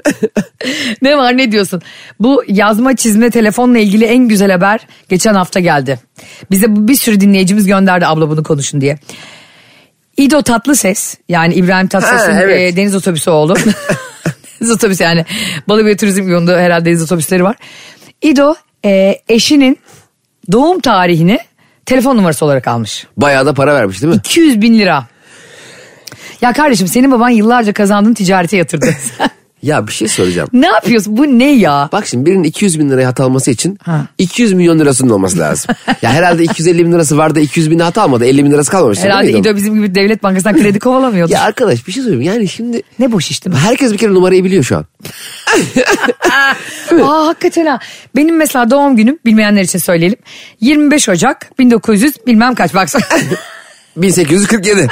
[1.01, 1.81] ne var ne diyorsun?
[2.19, 5.99] Bu yazma çizme telefonla ilgili en güzel haber geçen hafta geldi.
[6.51, 8.97] Bize bir sürü dinleyicimiz gönderdi abla bunu konuşun diye.
[10.17, 12.73] İdo Tatlıses yani İbrahim Tatlıses'in Ha, evet.
[12.73, 13.55] e, deniz otobüsü oğlu.
[14.61, 15.25] deniz otobüsü yani
[15.67, 17.55] Balıbey Turizm Yolu'nda herhalde deniz otobüsleri var.
[18.21, 18.55] İdo
[18.85, 19.77] e, eşinin
[20.51, 21.39] doğum tarihini
[21.85, 23.07] telefon numarası olarak almış.
[23.17, 24.19] Bayağı da para vermiş değil mi?
[24.19, 25.07] 200 bin lira.
[26.41, 28.85] Ya kardeşim senin baban yıllarca kazandığın ticarete yatırdı.
[29.65, 30.49] Ya bir şey soracağım.
[30.53, 31.17] ne yapıyorsun?
[31.17, 31.89] Bu ne ya?
[31.91, 34.07] Bak şimdi birinin 200 bin liraya hata alması için Ha.
[34.17, 35.75] 200 milyon lirasının olması lazım.
[36.01, 38.25] ya herhalde 250 bin lirası var da 200 bin hata almadı.
[38.25, 38.99] 50 bin lirası kalmamış.
[38.99, 39.31] Herhalde?
[39.31, 41.33] İdo bizim gibi devlet bankasından kredi kovalamıyordu.
[41.33, 42.21] Ya arkadaş bir şey söyleyeyim.
[42.33, 43.61] Yani şimdi Ne boş iş değil mi?
[43.61, 44.85] herkes bir kere numarayı biliyor şu an.
[47.03, 47.79] Aa hakikaten ha.
[48.15, 50.17] Benim mesela doğum günüm bilmeyenler için söyleyelim.
[50.61, 53.03] 25 Ocak 1900 bilmem kaç baksana.
[53.97, 54.87] 1847.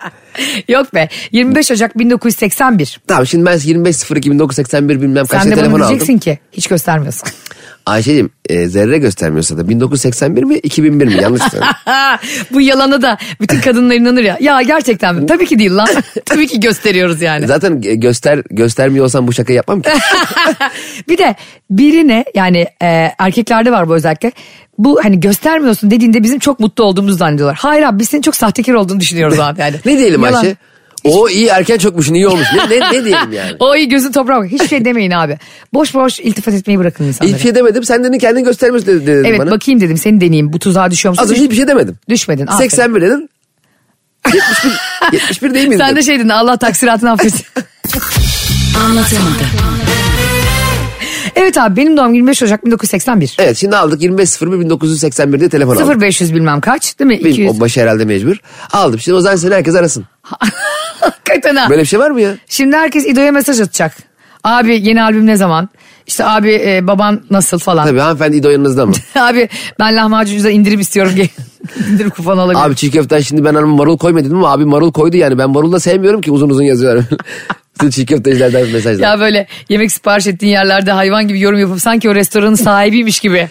[0.68, 3.00] Yok be 25 Ocak 1981.
[3.06, 5.88] tamam şimdi ben 25.02.1981 bilmem kaçta Sen de telefon bana aldım.
[5.98, 7.28] diyeceksin ki hiç göstermiyorsun.
[7.86, 11.42] Ayşe'cim e, zerre göstermiyorsa da 1981 mi 2001 mi yanlış.
[12.52, 14.38] Bu yalana da bütün kadınlar inanır ya.
[14.40, 15.26] Ya gerçekten mi?
[15.26, 15.88] Tabii ki değil lan.
[16.24, 17.46] Tabii ki gösteriyoruz yani.
[17.46, 19.90] Zaten göster göstermiyor olsam bu şakayı yapmam ki.
[21.08, 21.34] bir de
[21.70, 24.32] birine yani e, erkeklerde var bu özellikle.
[24.78, 27.58] Bu hani göstermiyorsun dediğinde bizim çok mutlu olduğumuzu zannediyorlar.
[27.60, 29.76] Hayır abi biz senin çok sahtekar olduğunu düşünüyoruz abi yani.
[29.84, 30.38] ne diyelim Yalan.
[30.38, 30.56] Ayşe?
[31.04, 32.46] O iyi erken çokmuşsun iyi olmuş.
[32.54, 33.56] Ne, ne, ne diyelim yani?
[33.60, 34.46] O iyi gözün toprağa bak.
[34.46, 35.38] Hiçbir şey demeyin abi.
[35.74, 37.34] Boş boş iltifat etmeyi bırakın insanlara.
[37.34, 37.84] Hiçbir şey demedim.
[37.84, 39.50] Sen dedin kendini dedi, dedin evet bana.
[39.50, 40.52] bakayım dedim seni deneyeyim.
[40.52, 41.22] Bu tuzağa düşüyor musun?
[41.22, 41.98] Az önce hiçbir şey demedim.
[42.08, 42.46] Düşmedin.
[42.46, 42.68] aferin.
[42.68, 43.30] 81 dedin.
[44.34, 45.78] 71, 71 değil miydi?
[45.78, 47.46] Sen de şey dedin Allah taksiratını affetsin.
[48.86, 49.36] Anlatamadım.
[51.36, 53.36] evet abi benim doğum günüm 25 Ocak 1981.
[53.38, 56.00] Evet şimdi aldık 25.01.1981'de telefon aldık.
[56.00, 57.18] 0500 bilmem kaç değil mi?
[57.24, 57.56] Benim 200.
[57.56, 58.36] o başı herhalde mecbur.
[58.72, 60.04] Aldım şimdi o zaman seni herkes arasın.
[61.24, 61.70] Hakikaten ha.
[61.70, 62.34] Böyle bir şey var mı ya?
[62.48, 63.96] Şimdi herkes İdo'ya mesaj atacak.
[64.44, 65.68] Abi yeni albüm ne zaman?
[66.06, 67.86] İşte abi e, baban nasıl falan.
[67.86, 68.92] Tabii hanımefendi İdo yanınızda mı?
[69.14, 69.48] abi
[69.78, 71.12] ben lahmacuncuda indirim istiyorum.
[71.90, 72.64] İndirim kuponu alabilirim.
[72.66, 75.38] abi çiğ köften şimdi ben hanım marul koyma dedim ama abi marul koydu yani.
[75.38, 77.04] Ben marul da sevmiyorum ki uzun uzun yazıyorlar.
[77.90, 79.02] Çiğ köftecilerden mesajlar.
[79.02, 83.20] Ya, Ya böyle yemek sipariş ettiğin yerlerde hayvan gibi yorum yapıp sanki o restoranın sahibiymiş
[83.20, 83.48] gibi.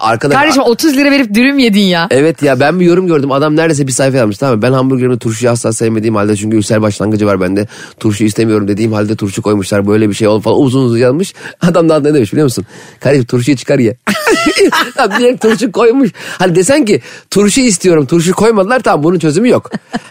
[0.00, 0.36] arkadaş...
[0.36, 2.08] Kardeşim 30 lira verip dürüm yedin ya.
[2.10, 3.32] Evet ya ben bir yorum gördüm.
[3.32, 4.62] Adam neredeyse bir sayfa yazmış tamam mı?
[4.62, 7.66] Ben hamburgerimi turşuyu asla sevmediğim halde çünkü ülser başlangıcı var bende.
[8.00, 9.86] Turşu istemiyorum dediğim halde turşu koymuşlar.
[9.86, 11.34] Böyle bir şey oldu falan uzun uzun yazmış.
[11.60, 12.64] Adam da ne demiş biliyor musun?
[13.00, 13.96] Kardeşim turşuyu çıkar ye.
[14.98, 16.10] ya direkt turşu koymuş.
[16.38, 17.00] Hani desen ki
[17.30, 19.70] turşu istiyorum turşu koymadılar tamam bunun çözümü yok.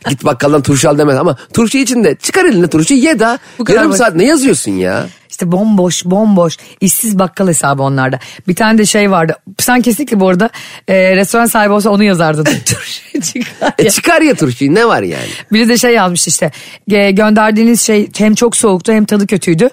[0.09, 3.77] Git bakkaldan turşu al demez ama turşu içinde çıkar eline turşu ye da Bu kadar
[3.77, 4.03] yarım basit.
[4.05, 5.05] saat ne yazıyorsun ya?
[5.29, 8.19] İşte bomboş bomboş işsiz bakkal hesabı onlarda.
[8.47, 9.35] Bir tane de şey vardı.
[9.59, 10.49] Sen kesinlikle bu arada
[10.87, 12.43] e, restoran sahibi olsa onu yazardın.
[12.65, 13.89] Turşu çıkar E ya.
[13.89, 15.27] çıkar ya turşuyu ne var yani?
[15.51, 16.51] Biri de şey yazmış işte
[16.91, 19.69] e, gönderdiğiniz şey hem çok soğuktu hem tadı kötüydü.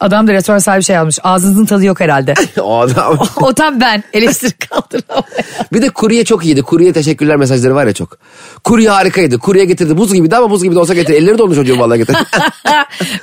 [0.00, 2.34] Adam da restoran sahibi şey yazmış ağzınızın tadı yok herhalde.
[2.60, 3.18] o adam.
[3.36, 5.24] o tam ben eleştiri kaldıramaya.
[5.72, 6.62] Bir de kurye çok iyiydi.
[6.62, 8.18] Kurye teşekkürler mesajları var ya çok.
[8.64, 9.38] Kurye harikaydı.
[9.38, 9.96] Kurye getirdi.
[9.96, 11.14] Buz gibiydi ama buz gibi de olsa getir.
[11.14, 12.16] Elleri dolmuş çocuğum vallahi getir.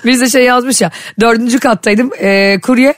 [0.05, 2.93] Birisi de şey yazmış ya dördüncü kattaydım e, kurye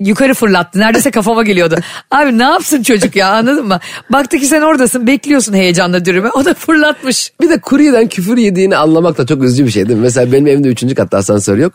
[0.00, 0.78] yukarı fırlattı.
[0.78, 1.76] Neredeyse kafama geliyordu.
[2.10, 3.80] Abi ne yapsın çocuk ya anladın mı?
[4.12, 6.30] Baktı ki sen oradasın bekliyorsun heyecanla dürümü.
[6.34, 7.32] O da fırlatmış.
[7.40, 10.02] bir de kuryeden küfür yediğini anlamak da çok üzücü bir şey değil mi?
[10.02, 11.72] Mesela benim evimde üçüncü katta asansör yok.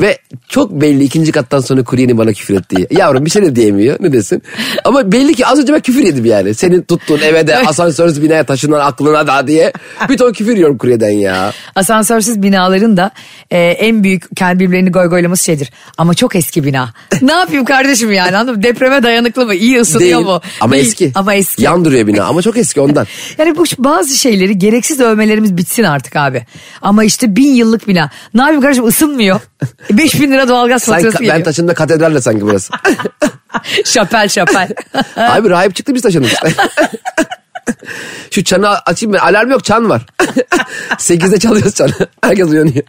[0.00, 2.86] Ve çok belli ikinci kattan sonra kuryenin bana küfür ettiği.
[2.90, 4.42] Yavrum bir şey de diyemiyor ne desin.
[4.84, 6.54] Ama belli ki az önce ben küfür yedim yani.
[6.54, 9.72] Senin tuttuğun eve de asansörsüz binaya taşınan aklına da diye.
[10.08, 11.52] Bir ton küfür yiyorum kuryeden ya.
[11.74, 13.10] Asansörsüz binaların da
[13.50, 15.70] e, en büyük kendi birbirlerini goygoylaması şeydir.
[15.98, 16.92] Ama çok eski bina.
[17.22, 18.62] ne yapayım kardeşim yani anladın mı?
[18.62, 19.54] Depreme dayanıklı mı?
[19.54, 20.26] İyi ısınıyor Değil.
[20.26, 20.40] mu?
[20.60, 20.86] Ama Değil.
[20.86, 21.12] eski.
[21.14, 21.62] Ama eski.
[21.62, 23.06] Yan duruyor bina ama çok eski ondan.
[23.38, 26.46] Yani bu bazı şeyleri gereksiz övmelerimiz bitsin artık abi.
[26.82, 28.10] Ama işte bin yıllık bina.
[28.34, 29.40] Ne yapayım kardeşim ısınmıyor.
[29.90, 31.44] 5 bin lira doğalgaz faturası ben geliyor.
[31.44, 32.72] taşınma katedralle sanki burası.
[33.84, 34.68] şapel şapel.
[35.16, 36.54] Abi rahip çıktı biz taşındık işte.
[38.30, 39.18] Şu çanı açayım ben.
[39.18, 40.06] Alarm yok çan var.
[40.98, 41.92] Sekizde çalıyoruz çanı.
[42.20, 42.84] Herkes uyanıyor.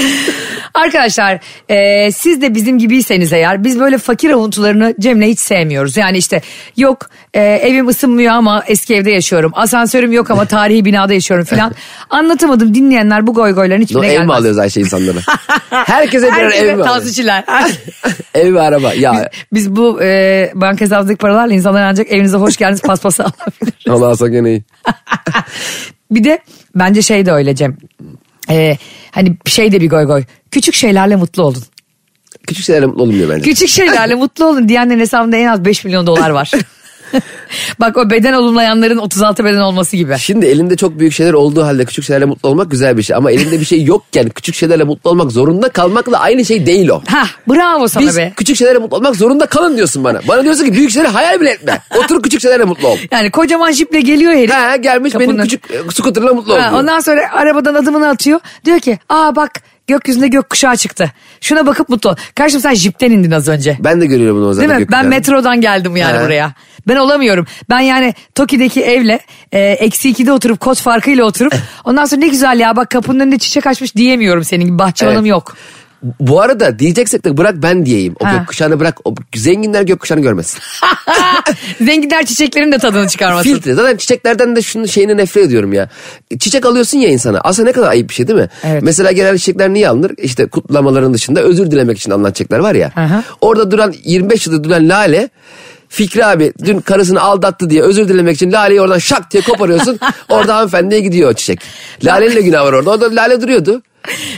[0.74, 1.38] Arkadaşlar
[1.68, 5.96] e, siz de bizim gibiyseniz eğer biz böyle fakir avuntularını Cem'le hiç sevmiyoruz.
[5.96, 6.42] Yani işte
[6.76, 9.52] yok e, evim ısınmıyor ama eski evde yaşıyorum.
[9.54, 11.74] Asansörüm yok ama tarihi binada yaşıyorum filan.
[12.10, 14.36] Anlatamadım dinleyenler bu goygoyların No, hiçbirine ev mi gelmez.
[14.36, 15.18] alıyoruz Ayşe insanlara?
[15.70, 17.44] Herkese birer ev mi tavsiyeler.
[18.34, 18.94] Ev ve araba.
[18.94, 23.74] Ya Biz bu e, banka hesabındaki paralarla insanlar ancak evinize hoş geldiniz paspası alabilir.
[23.88, 24.64] Allah alsa gene iyi.
[26.10, 26.38] Bir de
[26.74, 27.76] bence şey de öyle Cem.
[28.50, 28.78] E,
[29.10, 30.24] hani şey de bir goy goy.
[30.50, 31.62] Küçük şeylerle mutlu olun.
[32.46, 33.50] Küçük şeylerle mutlu olunmuyor bence.
[33.50, 36.50] Küçük şeylerle mutlu olun diyenlerin hesabında en az 5 milyon dolar var.
[37.80, 40.18] Bak o beden olumlayanların 36 beden olması gibi.
[40.18, 43.16] Şimdi elinde çok büyük şeyler olduğu halde küçük şeylerle mutlu olmak güzel bir şey.
[43.16, 47.02] Ama elinde bir şey yokken küçük şeylerle mutlu olmak zorunda kalmakla aynı şey değil o.
[47.08, 48.32] Ha bravo sana Biz be.
[48.36, 50.20] küçük şeylerle mutlu olmak zorunda kalın diyorsun bana.
[50.28, 51.80] Bana diyorsun ki büyük şeyleri hayal bile etme.
[52.04, 52.96] Otur küçük şeylerle mutlu ol.
[53.10, 54.50] Yani kocaman jiple geliyor herif.
[54.54, 56.58] Ha gelmiş Kapının- benim küçük e, skuterla mutlu ol.
[56.58, 56.80] Ha, diyor.
[56.80, 58.40] ondan sonra arabadan adımını atıyor.
[58.64, 59.50] Diyor ki aa bak
[59.86, 61.12] gökyüzünde gökkuşağı çıktı.
[61.40, 62.14] Şuna bakıp mutlu ol.
[62.34, 63.76] Kardeşim sen jipten indin az önce.
[63.80, 64.68] Ben de görüyorum bunu o zaman.
[64.70, 64.86] Değil mi?
[64.92, 65.08] Ben gökyüzünden.
[65.36, 66.24] metrodan geldim yani Ha.
[66.24, 66.52] buraya.
[66.88, 67.46] Ben olamıyorum.
[67.70, 69.20] Ben yani Toki'deki evle
[69.52, 73.38] e, eksi ikide oturup kot farkıyla oturup ondan sonra ne güzel ya bak kapının önünde
[73.38, 75.30] çiçek açmış diyemiyorum senin gibi bahçıvanım Evet.
[75.30, 75.56] yok.
[76.20, 78.14] Bu arada diyeceksek de bırak ben diyeyim.
[78.20, 78.36] O Ha.
[78.36, 78.98] gökkuşağını bırak.
[79.04, 80.60] O zenginler gökkuşağını görmesin.
[81.80, 83.54] Zenginler çiçeklerin de tadını çıkarmasın.
[83.54, 83.74] Filtre.
[83.74, 85.88] Zaten çiçeklerden de şunun şeyini nefret ediyorum ya.
[86.38, 87.40] Çiçek alıyorsun ya insana.
[87.44, 88.48] Aslında ne kadar ayıp bir şey değil mi?
[88.64, 88.82] Evet.
[88.82, 90.12] Mesela genel çiçekler niye alınır?
[90.18, 92.90] İşte kutlamaların dışında özür dilemek için alınan çiçekler var ya.
[92.94, 93.22] Hı.
[93.40, 95.28] Orada duran 25 yıldır duran lale
[95.96, 99.98] Fikri abi dün karısını aldattı diye özür dilemek için laleyi oradan şak diye koparıyorsun.
[100.28, 101.60] orada hanımefendiye gidiyor o çiçek.
[102.04, 102.90] Lalenin de günahı var orada.
[102.90, 103.82] Orada lale duruyordu.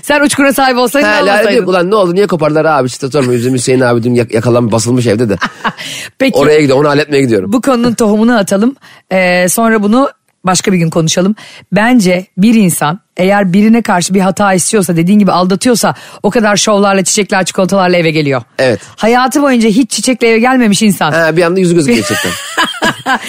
[0.03, 1.51] Sen uçkura sahip olsaydın lale almasaydın.
[1.51, 4.73] diyor ulan ne oldu niye kopardılar abi işte sorma bizim Hüseyin abi dün yak- yakalanmış
[4.73, 5.37] basılmış evde de.
[6.19, 7.53] Peki Oraya gidiyor onu halletmeye gidiyorum.
[7.53, 8.77] bu konunun tohumunu atalım.
[9.13, 10.11] Ee, sonra bunu
[10.45, 11.35] başka bir gün konuşalım.
[11.73, 17.05] Bence bir insan eğer birine karşı bir hata istiyorsa dediğin gibi aldatıyorsa o kadar şovlarla
[17.05, 18.43] çiçekler çikolatalarla eve geliyor.
[18.59, 18.81] Evet.
[18.97, 21.13] Hayatı boyunca hiç çiçekle eve gelmemiş insan.
[21.13, 22.33] Ha, bir anda yüzü gözüküyor çiçekten.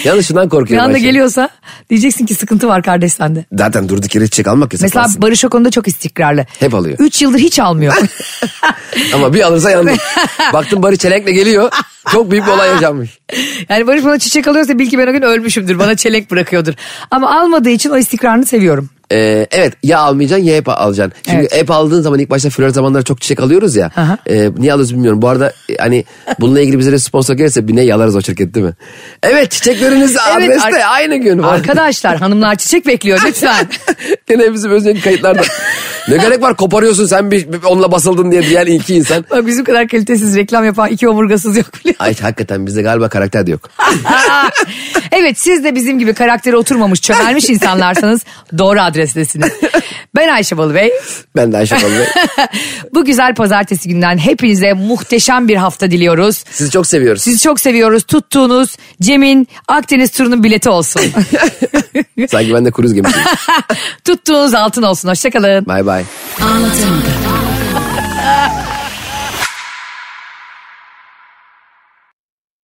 [0.04, 0.86] Yalnız şundan bir korkuyorum.
[0.86, 1.48] anda geliyorsa
[1.90, 3.44] diyeceksin ki sıkıntı var kardeş sende.
[3.52, 4.84] Zaten durduk yere çiçek almak yasak.
[4.84, 5.22] Mesela aslında.
[5.22, 6.46] Barış o konuda çok istikrarlı.
[6.58, 6.96] Hep alıyor.
[6.98, 7.94] Üç yıldır hiç almıyor.
[9.14, 9.96] Ama bir alırsa yandım.
[10.52, 11.70] Baktım Barış çelenkle geliyor.
[12.12, 13.18] Çok büyük bir olay yaşanmış.
[13.68, 15.78] yani Barış bana çiçek alıyorsa bil ki ben o gün ölmüşümdür.
[15.78, 16.74] Bana çelenk bırakıyordur.
[17.10, 18.90] Ama almadığı için o istikrarını seviyorum.
[19.12, 21.20] Ee, evet ya almayacaksın ya hep alacaksın.
[21.22, 21.56] Çünkü Evet.
[21.56, 23.90] hep aldığın zaman ilk başta flört zamanları çok çiçek alıyoruz ya.
[23.96, 24.18] Aha.
[24.26, 25.22] Ee, niye alıyoruz bilmiyorum.
[25.22, 26.04] Bu arada e, hani
[26.40, 28.74] bununla ilgili bize sponsor gelirse bir ne yalarız o şirket değil mi?
[29.22, 31.38] Evet çiçekleriniz Evet, adreste aynı gün.
[31.38, 33.68] Arkadaşlar hanımlar çiçek bekliyor lütfen.
[34.28, 35.42] Gene bizim önceki kayıtlarda.
[36.08, 39.24] ne gerek var koparıyorsun sen bir, bir onunla basıldın diye diyen iki insan.
[39.30, 43.46] Bak bizim kadar kalitesiz reklam yapan iki omurgasız yok biliyor Ay hakikaten bizde galiba karakter
[43.46, 43.70] de yok.
[45.12, 48.20] evet siz de bizim gibi karakteri oturmamış çömelmiş insanlarsanız
[48.58, 49.52] doğru adrestesiniz.
[50.16, 50.90] Ben Ayşe Balıbey.
[51.36, 52.06] Ben de Ayşe Balı Bey.
[52.94, 56.44] Bu güzel pazartesi günden hepinize muhteşem bir hafta diliyoruz.
[56.50, 57.22] Sizi çok seviyoruz.
[57.22, 58.02] Sizi çok seviyoruz.
[58.02, 61.02] Tuttuğunuz Cem'in Akdeniz turunun bileti olsun.
[62.28, 63.26] Sanki ben de kruz gemisiyim.
[64.04, 65.08] Tuttuğunuz altın olsun.
[65.08, 65.66] Hoşçakalın.
[65.66, 65.89] Bay bay.
[65.90, 67.02] Anlatamadım.